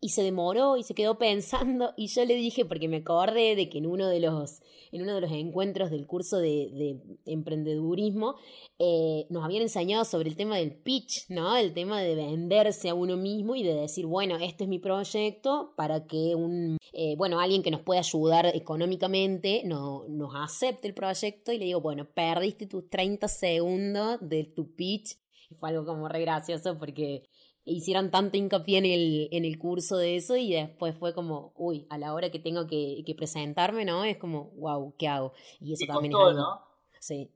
[0.00, 3.68] y se demoró y se quedó pensando y yo le dije, porque me acordé de
[3.68, 8.36] que en uno de los, en uno de los encuentros del curso de, de emprendedurismo
[8.78, 11.56] eh, nos habían enseñado sobre el tema del pitch, ¿no?
[11.56, 15.72] El tema de venderse a uno mismo y de decir, bueno, este es mi proyecto
[15.76, 20.94] para que un, eh, bueno, alguien que nos pueda ayudar económicamente no, nos acepte el
[20.94, 25.18] proyecto y le digo, bueno, perdiste tus 30 segundos de tu pitch.
[25.58, 27.22] Fue algo como re gracioso porque
[27.66, 31.86] hicieron tanto hincapié en el, en el curso de eso y después fue como, uy,
[31.90, 34.04] a la hora que tengo que, que presentarme, ¿no?
[34.04, 35.32] Es como, wow, ¿qué hago?
[35.60, 36.60] Y eso también es ¿no?
[37.00, 37.30] Sí,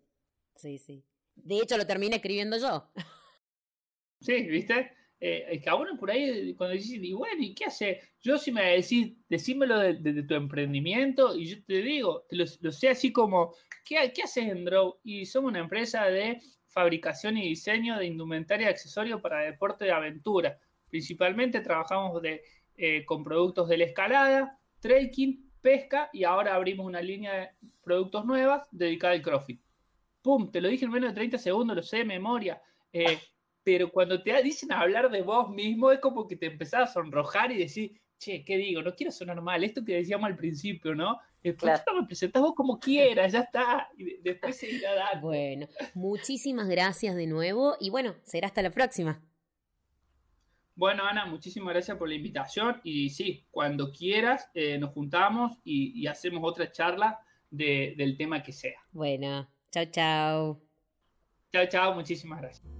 [0.56, 1.04] sí, sí.
[1.34, 2.88] De hecho, lo terminé escribiendo yo.
[4.22, 4.92] Sí, ¿viste?
[5.18, 8.02] Eh, es que a uno por ahí, cuando dices, y bueno, ¿y qué hace?
[8.20, 12.90] Yo si me decís, decímelo de, tu emprendimiento, y yo te digo, te lo, sé
[12.90, 14.98] así como, ¿qué, ¿qué haces en Draw?
[15.04, 16.38] Y somos una empresa de
[16.70, 20.58] fabricación y diseño de indumentaria y accesorios para deporte de aventura.
[20.88, 22.22] Principalmente trabajamos
[22.76, 27.50] eh, con productos de la escalada, trekking, pesca y ahora abrimos una línea de
[27.82, 29.60] productos nuevas dedicada al CrossFit.
[30.22, 30.50] ¡Pum!
[30.50, 32.62] Te lo dije en menos de 30 segundos, lo sé de memoria.
[32.92, 33.18] Eh,
[33.62, 37.52] pero cuando te dicen hablar de vos mismo, es como que te empezás a sonrojar
[37.52, 38.82] y decir, che, ¿qué digo?
[38.82, 41.18] No quiero sonar mal, esto que decíamos al principio, ¿no?
[41.42, 42.06] Después claro.
[42.34, 43.88] lo vos como quieras, ya está.
[43.96, 45.28] Y después se irá dando.
[45.28, 49.22] Bueno, muchísimas gracias de nuevo y bueno, será hasta la próxima.
[50.80, 56.06] Bueno, Ana, muchísimas gracias por la invitación y sí, cuando quieras eh, nos juntamos y,
[56.06, 57.20] hacemos otra charla
[57.50, 58.80] del tema que sea.
[58.92, 60.60] Bueno, chao, chao.
[61.52, 62.79] Chao, chao, muchísimas gracias.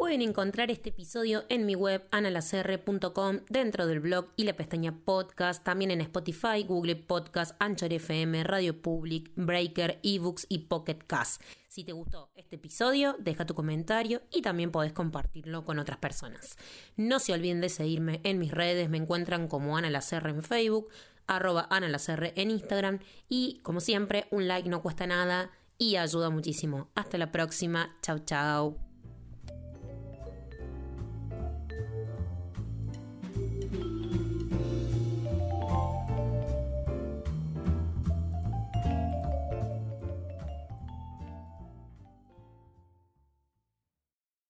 [0.00, 5.62] Pueden encontrar este episodio en mi web analacr.com dentro del blog y la pestaña podcast,
[5.62, 11.42] también en Spotify, Google Podcast, Anchor FM, Radio Public, Breaker, eBooks y Pocket Cast.
[11.68, 16.56] Si te gustó este episodio, deja tu comentario y también podés compartirlo con otras personas.
[16.96, 20.88] No se olviden de seguirme en mis redes, me encuentran como Ana en Facebook,
[21.26, 21.94] arroba Ana
[22.36, 26.88] en Instagram y como siempre un like no cuesta nada y ayuda muchísimo.
[26.94, 28.89] Hasta la próxima, chao chao.